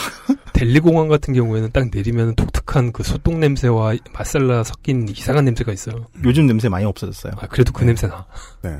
델리 0.53 0.79
공항 0.79 1.07
같은 1.07 1.33
경우에는 1.33 1.71
딱 1.71 1.89
내리면 1.91 2.35
독특한 2.35 2.91
그 2.91 3.03
소똥 3.03 3.39
냄새와 3.39 3.95
마살라 4.13 4.63
섞인 4.63 5.07
이상한 5.09 5.45
냄새가 5.45 5.71
있어요. 5.71 6.05
요즘 6.23 6.45
냄새 6.45 6.69
많이 6.69 6.85
없어졌어요. 6.85 7.33
아, 7.39 7.47
그래도 7.47 7.71
그 7.73 7.83
냄새 7.83 8.07
나. 8.07 8.25
네. 8.61 8.77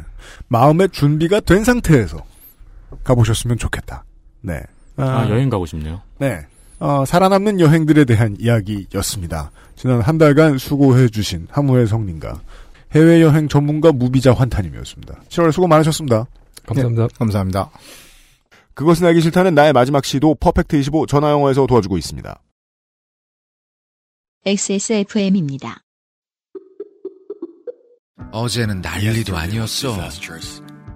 마음의 0.48 0.90
준비가 0.90 1.40
된 1.40 1.64
상태에서 1.64 2.18
가보셨으면 3.04 3.58
좋겠다. 3.58 4.04
네. 4.42 4.62
아, 4.98 5.28
여행 5.30 5.50
가고 5.50 5.66
싶네요. 5.66 6.02
네. 6.20 6.46
어, 6.80 7.06
살아남는 7.06 7.60
여행들에 7.60 8.06
대한 8.06 8.36
이야기였습니다. 8.40 9.52
지난 9.76 10.02
한 10.02 10.18
달간 10.18 10.58
수고해주신 10.58 11.48
하무의 11.52 11.88
성님과 11.88 12.42
해외여행 12.94 13.48
전문가 13.48 13.92
무비자 13.92 14.34
환타님이었습니다. 14.34 15.22
7월 15.30 15.52
수고 15.52 15.68
많으셨습니다. 15.68 16.26
감사합니다. 16.66 17.08
감사합니다. 17.18 17.72
그것은 18.74 19.06
알기 19.08 19.22
싫다는 19.22 19.54
나의 19.54 19.74
마지막 19.74 20.06
시도 20.06 20.36
퍼펙트25 20.36 21.08
전화영어에서 21.08 21.68
도와주고 21.68 21.98
있습니다. 21.98 22.42
XSFM입니다. 24.46 25.84
어제는 28.32 28.82
난리도 28.82 29.38
아니었어. 29.38 29.98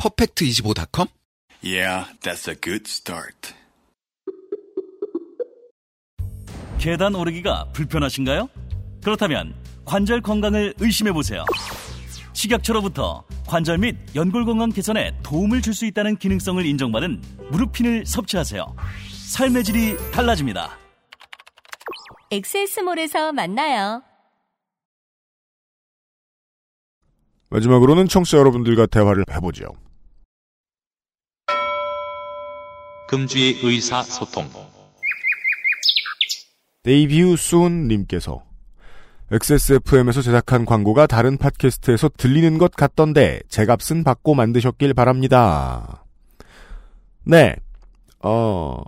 퍼펙트25.com? 0.00 1.08
Yeah, 1.62 2.06
that's 2.22 2.48
a 2.48 2.54
good 2.58 2.88
start. 2.88 3.54
계단 6.78 7.14
오르기가 7.14 7.66
불편하신가요? 7.74 8.48
그렇다면 9.04 9.54
관절 9.84 10.22
건강을 10.22 10.72
의심해 10.78 11.12
보세요. 11.12 11.44
식약처로부터 12.32 13.24
관절 13.46 13.76
및 13.76 13.96
연골 14.14 14.46
건강 14.46 14.70
개선에 14.70 15.12
도움을 15.22 15.60
줄 15.60 15.74
수 15.74 15.84
있다는 15.84 16.16
기능성을 16.16 16.64
인정받은 16.64 17.20
무릎핀을 17.50 18.06
섭취하세요. 18.06 18.64
삶의 19.34 19.64
질이 19.64 19.96
달라집니다. 20.12 20.78
엑세스몰에서 22.30 23.32
만나요. 23.32 24.02
마지막으로는 27.50 28.08
청취자 28.08 28.38
여러분들과 28.38 28.86
대화를 28.86 29.24
해보죠. 29.30 29.66
금주의 33.10 33.58
의사소통. 33.60 34.46
데이비우 36.84 37.36
순님께서 37.36 38.44
XSFM에서 39.32 40.22
제작한 40.22 40.64
광고가 40.64 41.08
다른 41.08 41.36
팟캐스트에서 41.36 42.10
들리는 42.16 42.56
것 42.56 42.70
같던데 42.70 43.40
제 43.48 43.66
값은 43.66 44.04
받고 44.04 44.34
만드셨길 44.34 44.94
바랍니다. 44.94 46.04
네, 47.24 47.56
어 48.22 48.80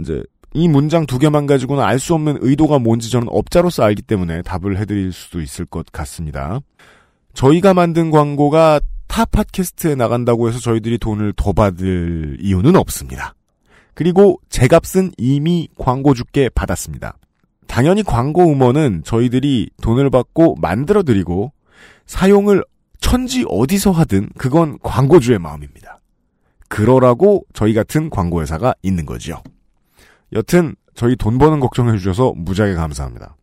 이제 0.00 0.22
이 0.54 0.66
문장 0.66 1.04
두 1.04 1.18
개만 1.18 1.44
가지고는 1.44 1.84
알 1.84 1.98
수 1.98 2.14
없는 2.14 2.38
의도가 2.40 2.78
뭔지 2.78 3.10
저는 3.10 3.28
업자로서 3.30 3.82
알기 3.82 4.00
때문에 4.00 4.40
답을 4.40 4.78
해드릴 4.78 5.12
수도 5.12 5.42
있을 5.42 5.66
것 5.66 5.84
같습니다. 5.92 6.60
저희가 7.34 7.74
만든 7.74 8.10
광고가 8.10 8.80
타 9.08 9.26
팟캐스트에 9.26 9.94
나간다고 9.94 10.48
해서 10.48 10.58
저희들이 10.58 10.96
돈을 10.96 11.34
더 11.36 11.52
받을 11.52 12.38
이유는 12.40 12.76
없습니다. 12.76 13.34
그리고 13.94 14.40
제 14.48 14.66
값은 14.68 15.12
이미 15.18 15.68
광고주께 15.78 16.50
받았습니다. 16.50 17.18
당연히 17.66 18.02
광고 18.02 18.50
음원은 18.50 19.02
저희들이 19.04 19.70
돈을 19.80 20.10
받고 20.10 20.56
만들어드리고 20.56 21.52
사용을 22.06 22.64
천지 23.00 23.44
어디서 23.48 23.92
하든 23.92 24.30
그건 24.36 24.78
광고주의 24.82 25.38
마음입니다. 25.38 26.00
그러라고 26.68 27.44
저희 27.52 27.74
같은 27.74 28.10
광고회사가 28.10 28.74
있는 28.82 29.04
거지요. 29.04 29.42
여튼 30.32 30.74
저희 30.94 31.16
돈 31.16 31.38
버는 31.38 31.60
걱정해 31.60 31.96
주셔서 31.98 32.32
무지하게 32.34 32.74
감사합니다. 32.74 33.36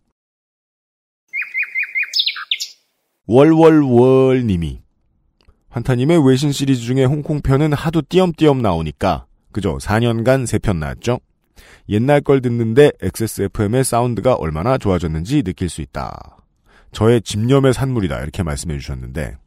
월월월님이 3.27 4.81
환타님의 5.69 6.27
외신 6.27 6.51
시리즈 6.51 6.81
중에 6.81 7.05
홍콩 7.05 7.41
편은 7.41 7.73
하도 7.73 8.01
띄엄띄엄 8.01 8.63
나오니까 8.63 9.27
그죠 9.51 9.77
4년간 9.77 10.45
3편 10.45 10.77
나왔죠. 10.77 11.19
옛날 11.89 12.21
걸 12.21 12.41
듣는데 12.41 12.91
XSFM의 13.01 13.83
사운드가 13.83 14.35
얼마나 14.35 14.77
좋아졌는지 14.77 15.43
느낄 15.43 15.69
수 15.69 15.81
있다. 15.81 16.37
저의 16.91 17.21
집념의 17.21 17.73
산물이다 17.73 18.19
이렇게 18.21 18.43
말씀해 18.43 18.77
주셨는데 18.77 19.37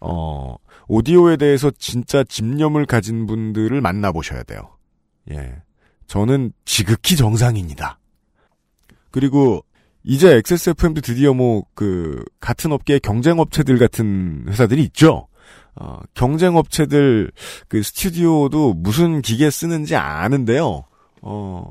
어 0.00 0.56
오디오에 0.88 1.36
대해서 1.36 1.70
진짜 1.78 2.24
집념을 2.24 2.86
가진 2.86 3.26
분들을 3.26 3.80
만나보셔야 3.80 4.42
돼요. 4.42 4.76
예. 5.30 5.62
저는 6.06 6.52
지극히 6.64 7.16
정상입니다. 7.16 7.98
그리고 9.10 9.64
이제 10.04 10.34
XSFM도 10.36 11.00
드디어 11.00 11.32
뭐 11.32 11.62
그 11.74 12.24
같은 12.40 12.72
업계의 12.72 13.00
경쟁 13.00 13.38
업체들 13.38 13.78
같은 13.78 14.44
회사들이 14.48 14.82
있죠. 14.84 15.28
어, 15.74 16.00
경쟁 16.14 16.56
업체들 16.56 17.32
그 17.68 17.82
스튜디오도 17.82 18.74
무슨 18.74 19.22
기계 19.22 19.50
쓰는지 19.50 19.96
아는데요. 19.96 20.84
어, 21.22 21.70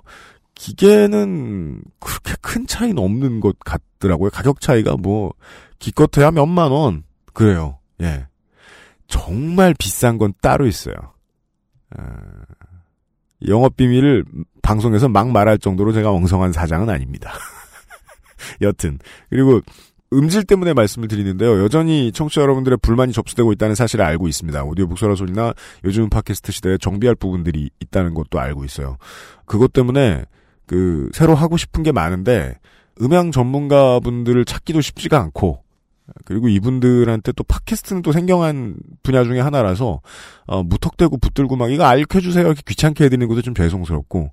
기계는 0.56 1.82
그렇게 2.00 2.36
큰 2.42 2.68
차이는 2.68 2.98
없는 2.98 3.40
것 3.40 3.58
같더라고요. 3.60 4.30
가격 4.30 4.62
차이가 4.62 4.96
뭐 4.98 5.34
기껏해야 5.80 6.32
몇만 6.32 6.72
원 6.72 7.04
그래요. 7.34 7.80
예. 8.02 8.28
정말 9.08 9.74
비싼 9.78 10.18
건 10.18 10.34
따로 10.42 10.68
있어요. 10.68 10.96
어, 11.98 12.04
영업 13.48 13.76
비밀을 13.76 14.24
방송에서 14.62 15.10
막 15.10 15.30
말할 15.30 15.58
정도로 15.58 15.92
제가 15.94 16.12
엉성한 16.12 16.54
사장은 16.54 16.90
아닙니다. 16.90 17.34
여튼 18.62 19.00
그리고 19.30 19.62
음질 20.14 20.44
때문에 20.44 20.74
말씀을 20.74 21.08
드리는데요. 21.08 21.64
여전히 21.64 22.12
청취자 22.12 22.42
여러분들의 22.42 22.80
불만이 22.82 23.14
접수되고 23.14 23.54
있다는 23.54 23.76
사실을 23.76 24.04
알고 24.04 24.28
있습니다. 24.28 24.64
오디오 24.64 24.88
북소라 24.88 25.16
소리나 25.16 25.54
요즘 25.86 26.10
팟캐스트 26.10 26.52
시대에 26.52 26.78
정비할 26.78 27.16
부분들이 27.16 27.70
있다는 27.80 28.14
것도 28.14 28.40
알고 28.40 28.66
있어요. 28.66 28.98
그것 29.46 29.72
때문에 29.72 30.26
그 30.66 31.10
새로 31.14 31.34
하고 31.34 31.56
싶은 31.56 31.84
게 31.84 31.92
많은데 31.92 32.58
음향 33.02 33.32
전문가분들을 33.32 34.44
찾기도 34.44 34.82
쉽지가 34.82 35.20
않고 35.20 35.64
그리고 36.26 36.50
이분들한테 36.50 37.32
또 37.32 37.44
팟캐스트는 37.44 38.02
또 38.02 38.12
생경한 38.12 38.76
분야 39.04 39.24
중에 39.24 39.40
하나라서 39.40 40.02
어, 40.46 40.64
무턱대고 40.64 41.18
붙들고 41.18 41.56
막 41.56 41.72
이거 41.72 41.86
알려주세요 41.86 42.46
이렇게 42.46 42.62
귀찮게 42.68 43.06
해드리는 43.06 43.28
것도 43.28 43.42
좀 43.42 43.54
죄송스럽고 43.54 44.32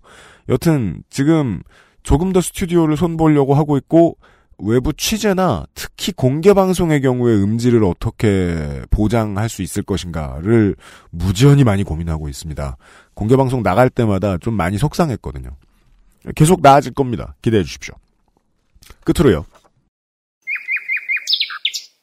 여튼 0.49 1.03
지금 1.09 1.63
조금 2.03 2.33
더 2.33 2.41
스튜디오를 2.41 2.97
손보려고 2.97 3.55
하고 3.55 3.77
있고 3.77 4.17
외부 4.59 4.93
취재나 4.93 5.67
특히 5.75 6.13
공개 6.13 6.53
방송의 6.53 7.01
경우에 7.01 7.35
음질을 7.35 7.85
어떻게 7.85 8.83
보장할 8.91 9.49
수 9.49 9.63
있을 9.63 9.83
것인가를 9.83 10.75
무지연히 11.11 11.65
많이 11.65 11.85
고민하고 11.85 12.29
있습니다. 12.29 12.77
공개 13.15 13.37
방송 13.37 13.63
나갈 13.63 13.89
때마다 13.89 14.37
좀 14.39 14.55
많이 14.55 14.77
속상했거든요. 14.79 15.51
계속 16.35 16.61
나아질 16.61 16.93
겁니다. 16.95 17.35
기대해 17.41 17.63
주십시오. 17.63 17.95
끝으로요. 19.05 19.45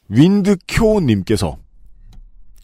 윈드쿄님께서 0.08 1.58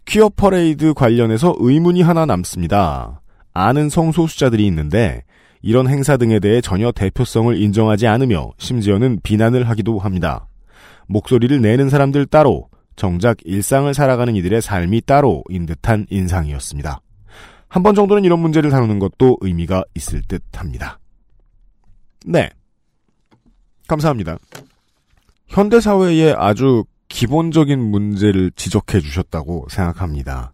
퀴어 0.05 0.29
퍼레이드 0.29 0.93
관련해서 0.93 1.55
의문이 1.57 2.01
하나 2.01 2.25
남습니다. 2.25 3.21
아는 3.53 3.89
성소수자들이 3.89 4.65
있는데 4.67 5.23
이런 5.61 5.87
행사 5.87 6.17
등에 6.17 6.39
대해 6.39 6.61
전혀 6.61 6.91
대표성을 6.91 7.55
인정하지 7.55 8.07
않으며 8.07 8.51
심지어는 8.57 9.19
비난을 9.23 9.69
하기도 9.69 9.99
합니다. 9.99 10.47
목소리를 11.07 11.61
내는 11.61 11.89
사람들 11.89 12.25
따로, 12.25 12.69
정작 12.95 13.37
일상을 13.45 13.91
살아가는 13.93 14.35
이들의 14.35 14.61
삶이 14.61 15.01
따로인 15.01 15.65
듯한 15.65 16.05
인상이었습니다. 16.09 17.01
한 17.67 17.83
번 17.83 17.95
정도는 17.95 18.25
이런 18.25 18.39
문제를 18.39 18.69
다루는 18.69 18.99
것도 18.99 19.37
의미가 19.39 19.83
있을 19.95 20.21
듯 20.27 20.43
합니다. 20.57 20.99
네. 22.25 22.49
감사합니다. 23.87 24.37
현대사회의 25.47 26.33
아주 26.37 26.83
기본적인 27.07 27.79
문제를 27.79 28.51
지적해 28.55 28.99
주셨다고 28.99 29.67
생각합니다. 29.69 30.53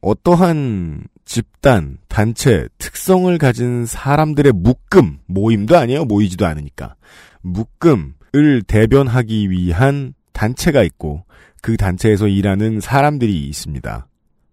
어떠한 0.00 1.04
집단, 1.24 1.98
단체, 2.08 2.68
특성을 2.78 3.36
가진 3.38 3.86
사람들의 3.86 4.52
묶음, 4.52 5.18
모임도 5.26 5.76
아니에요. 5.76 6.04
모이지도 6.04 6.46
않으니까. 6.46 6.94
묶음을 7.42 8.62
대변하기 8.66 9.50
위한 9.50 10.14
단체가 10.32 10.82
있고 10.82 11.24
그 11.60 11.76
단체에서 11.76 12.28
일하는 12.28 12.80
사람들이 12.80 13.46
있습니다. 13.48 14.06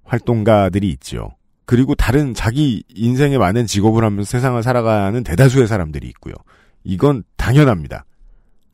활동가들이 0.03 0.89
있죠. 0.91 1.31
그리고 1.65 1.93
다른 1.95 2.33
자기 2.33 2.83
인생에 2.95 3.37
많은 3.37 3.65
직업을 3.67 4.03
하면서 4.03 4.29
세상을 4.29 4.61
살아가는 4.63 5.23
대다수의 5.23 5.67
사람들이 5.67 6.07
있고요. 6.07 6.33
이건 6.83 7.23
당연합니다. 7.37 8.05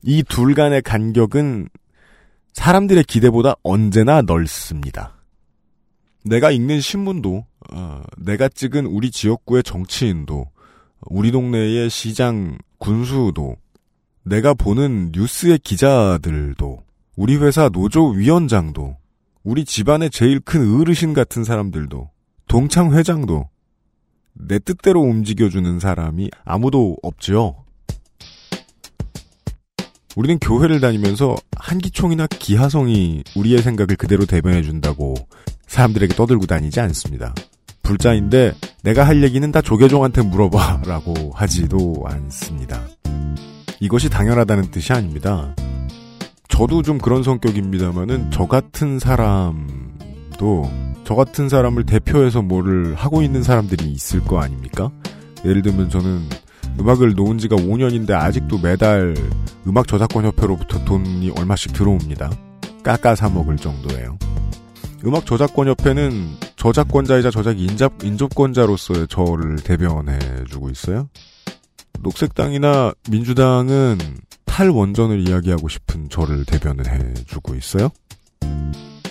이 0.03 0.23
둘 0.23 0.53
간의 0.53 0.81
간격은 0.81 1.67
사람들의 2.53 3.03
기대보다 3.05 3.55
언제나 3.63 4.21
넓습니다. 4.21 5.14
내가 6.25 6.49
읽는 6.49 6.81
신문도, 6.81 7.45
어, 7.71 8.01
내가 8.17 8.49
찍은 8.49 8.87
우리 8.87 9.11
지역구의 9.11 9.61
정치인도, 9.61 10.49
우리 11.07 11.31
동네의 11.31 11.89
시장 11.91 12.57
군수도, 12.79 13.55
내가 14.23 14.55
보는 14.55 15.11
뉴스의 15.13 15.59
기자들도, 15.59 16.83
우리 17.15 17.35
회사 17.37 17.69
노조 17.69 18.07
위원장도, 18.07 18.97
우리 19.43 19.65
집안의 19.65 20.09
제일 20.09 20.39
큰 20.39 20.81
어르신 20.81 21.13
같은 21.13 21.43
사람들도, 21.43 22.09
동창 22.47 22.95
회장도, 22.95 23.47
내 24.33 24.57
뜻대로 24.57 25.01
움직여주는 25.01 25.79
사람이 25.79 26.31
아무도 26.43 26.97
없죠. 27.03 27.63
우리는 30.15 30.39
교회를 30.39 30.79
다니면서 30.79 31.35
한기총이나 31.55 32.25
기하성이 32.27 33.23
우리의 33.35 33.61
생각을 33.61 33.95
그대로 33.95 34.25
대변해준다고 34.25 35.13
사람들에게 35.67 36.15
떠들고 36.15 36.45
다니지 36.45 36.79
않습니다. 36.79 37.33
불자인데 37.83 38.53
내가 38.83 39.05
할 39.05 39.23
얘기는 39.23 39.49
다 39.51 39.61
조계종한테 39.61 40.23
물어봐라고 40.23 41.31
하지도 41.35 42.03
않습니다. 42.05 42.81
이것이 43.79 44.09
당연하다는 44.09 44.71
뜻이 44.71 44.93
아닙니다. 44.93 45.55
저도 46.47 46.81
좀 46.81 46.97
그런 46.97 47.21
성격입니다만은 47.23 48.31
저 48.31 48.45
같은 48.47 48.99
사람도 48.99 50.71
저 51.03 51.15
같은 51.15 51.49
사람을 51.49 51.85
대표해서 51.85 52.41
뭐를 52.41 52.95
하고 52.95 53.21
있는 53.21 53.43
사람들이 53.43 53.85
있을 53.91 54.21
거 54.21 54.39
아닙니까? 54.39 54.89
예를 55.43 55.61
들면 55.61 55.89
저는 55.89 56.27
음악을 56.79 57.13
놓은 57.13 57.37
지가 57.37 57.55
5년인데 57.55 58.11
아직도 58.11 58.59
매달 58.59 59.15
음악 59.67 59.87
저작권 59.87 60.25
협회로부터 60.25 60.83
돈이 60.85 61.31
얼마씩 61.37 61.73
들어옵니다. 61.73 62.31
깎아 62.83 63.15
사 63.15 63.29
먹을 63.29 63.57
정도예요. 63.57 64.17
음악 65.03 65.25
저작권 65.25 65.67
협회는 65.67 66.37
저작권자이자 66.55 67.31
저작 67.31 67.59
인접, 67.59 68.03
인접권자로서의 68.03 69.07
저를 69.07 69.57
대변해주고 69.57 70.69
있어요. 70.69 71.09
녹색당이나 72.01 72.93
민주당은 73.09 73.97
탈원전을 74.45 75.27
이야기하고 75.27 75.67
싶은 75.67 76.09
저를 76.09 76.45
대변을 76.45 76.85
해주고 76.87 77.55
있어요. 77.55 77.89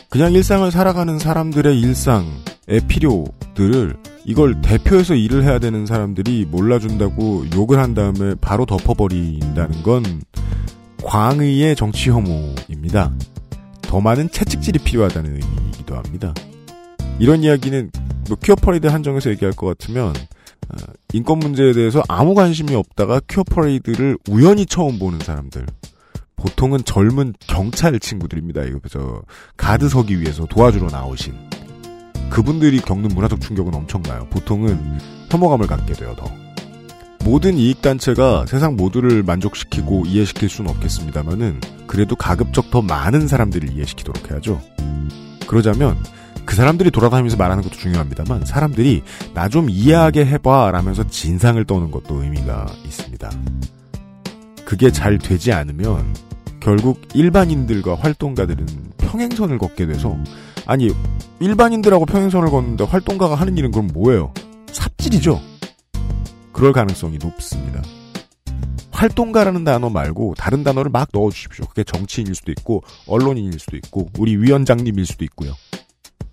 그냥 0.08 0.32
일상을 0.32 0.70
살아가는 0.70 1.18
사람들의 1.18 1.78
일상의 1.80 2.80
필요들을 2.88 3.96
이걸 4.24 4.62
대표해서 4.62 5.14
일을 5.14 5.42
해야 5.42 5.58
되는 5.58 5.86
사람들이 5.86 6.46
몰라준다고 6.46 7.46
욕을 7.54 7.78
한 7.78 7.94
다음에 7.94 8.34
바로 8.40 8.64
덮어버린다는 8.64 9.82
건 9.82 10.22
광의의 11.02 11.76
정치 11.76 12.10
혐오입니다. 12.10 13.12
더 13.94 14.00
많은 14.00 14.28
채찍질이 14.28 14.80
필요하다는 14.80 15.40
의미이기도 15.40 15.94
합니다. 15.94 16.34
이런 17.20 17.44
이야기는 17.44 17.92
뭐 18.26 18.36
퀴어 18.42 18.56
퍼레이드 18.56 18.88
한정에서 18.88 19.30
얘기할 19.30 19.54
것 19.54 19.68
같으면 19.68 20.08
어, 20.08 20.92
인권 21.12 21.38
문제에 21.38 21.72
대해서 21.72 22.02
아무 22.08 22.34
관심이 22.34 22.74
없다가 22.74 23.20
퀴어 23.28 23.44
퍼레이드를 23.44 24.18
우연히 24.28 24.66
처음 24.66 24.98
보는 24.98 25.20
사람들 25.20 25.66
보통은 26.34 26.84
젊은 26.84 27.34
경찰 27.38 28.00
친구들입니다. 28.00 28.64
이거 28.64 28.80
저 28.90 29.22
가드 29.56 29.88
서기 29.88 30.20
위해서 30.20 30.44
도와주러 30.44 30.88
나오신 30.88 31.32
그분들이 32.30 32.80
겪는 32.80 33.10
문화적 33.10 33.40
충격은 33.40 33.72
엄청나요. 33.76 34.26
보통은 34.28 34.98
혐오감을 35.30 35.68
갖게 35.68 35.92
돼요. 35.92 36.16
더 36.18 36.24
모든 37.22 37.56
이익 37.56 37.80
단체가 37.82 38.44
세상 38.46 38.76
모두를 38.76 39.22
만족시키고 39.22 40.04
이해시킬 40.06 40.48
수는 40.48 40.70
없겠습니다만은 40.70 41.60
그래도 41.86 42.16
가급적 42.16 42.70
더 42.70 42.82
많은 42.82 43.28
사람들을 43.28 43.70
이해시키도록 43.72 44.30
해야죠. 44.30 44.60
그러자면 45.46 45.96
그 46.44 46.54
사람들이 46.54 46.90
돌아다니면서 46.90 47.36
말하는 47.38 47.62
것도 47.62 47.76
중요합니다만 47.76 48.44
사람들이 48.44 49.02
나 49.32 49.48
좀 49.48 49.70
이해하게 49.70 50.26
해봐 50.26 50.70
라면서 50.72 51.06
진상을 51.06 51.62
떠는 51.64 51.90
것도 51.90 52.22
의미가 52.22 52.66
있습니다. 52.84 53.30
그게 54.66 54.90
잘 54.90 55.18
되지 55.18 55.52
않으면 55.52 56.14
결국 56.60 57.00
일반인들과 57.14 57.96
활동가들은 57.96 58.66
평행선을 58.98 59.58
걷게 59.58 59.86
돼서 59.86 60.16
아니 60.66 60.90
일반인들하고 61.40 62.04
평행선을 62.06 62.50
걷는데 62.50 62.84
활동가가 62.84 63.34
하는 63.34 63.56
일은 63.56 63.70
그럼 63.70 63.88
뭐예요? 63.92 64.32
삽질이죠. 64.72 65.40
그럴 66.64 66.72
가능성이 66.72 67.18
높습니다. 67.18 67.82
활동가라는 68.90 69.64
단어 69.64 69.90
말고 69.90 70.34
다른 70.38 70.64
단어를 70.64 70.90
막 70.90 71.10
넣어주십시오. 71.12 71.66
그게 71.66 71.84
정치인일 71.84 72.34
수도 72.34 72.52
있고 72.52 72.82
언론인일 73.06 73.58
수도 73.58 73.76
있고 73.76 74.08
우리 74.18 74.34
위원장님일 74.38 75.04
수도 75.04 75.26
있고요. 75.26 75.52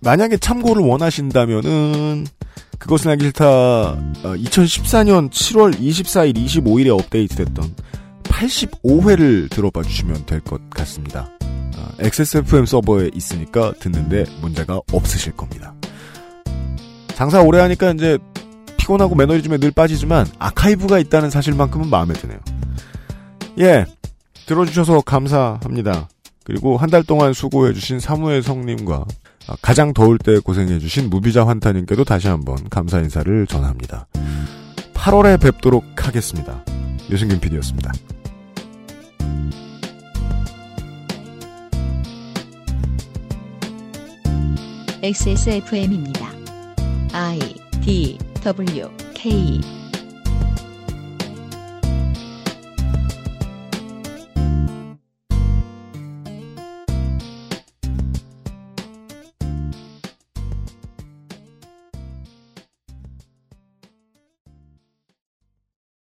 만약에 0.00 0.38
참고를 0.38 0.82
원하신다면은 0.84 2.26
그것은 2.78 3.10
알기 3.10 3.24
싫다 3.24 3.44
2014년 4.22 5.28
7월 5.28 5.78
24일 5.78 6.34
25일에 6.46 6.98
업데이트됐던 6.98 7.74
85회를 8.22 9.50
들어봐 9.50 9.82
주시면 9.82 10.24
될 10.24 10.40
것 10.40 10.62
같습니다. 10.70 11.28
어, 11.76 11.88
XSFM 11.98 12.64
서버에 12.64 13.10
있으니까 13.12 13.74
듣는데 13.80 14.24
문제가 14.40 14.80
없으실 14.92 15.36
겁니다. 15.36 15.74
장사 17.16 17.42
오래 17.42 17.60
하니까 17.60 17.90
이제 17.90 18.18
피곤하고 18.82 19.14
매너리즘에 19.14 19.58
늘 19.58 19.70
빠지지만 19.70 20.26
아카이브가 20.38 20.98
있다는 20.98 21.30
사실만큼은 21.30 21.88
마음에 21.88 22.14
드네요. 22.14 22.38
예, 23.60 23.86
들어주셔서 24.46 25.02
감사합니다. 25.02 26.08
그리고 26.44 26.76
한 26.76 26.90
달 26.90 27.04
동안 27.04 27.32
수고해주신 27.32 28.00
사무엘 28.00 28.42
성님과 28.42 29.04
가장 29.60 29.92
더울 29.94 30.18
때 30.18 30.38
고생해주신 30.40 31.08
무비자 31.10 31.46
환타님께도 31.46 32.04
다시 32.04 32.28
한번 32.28 32.56
감사 32.68 32.98
인사를 32.98 33.46
전합니다. 33.46 34.06
8월에 34.94 35.40
뵙도록 35.40 35.84
하겠습니다. 36.06 36.64
유승균 37.10 37.40
PD였습니다. 37.40 37.92
XSFM입니다. 45.02 46.28
I 47.12 47.38
D 47.84 48.18
W 48.44 48.90
K 49.14 49.81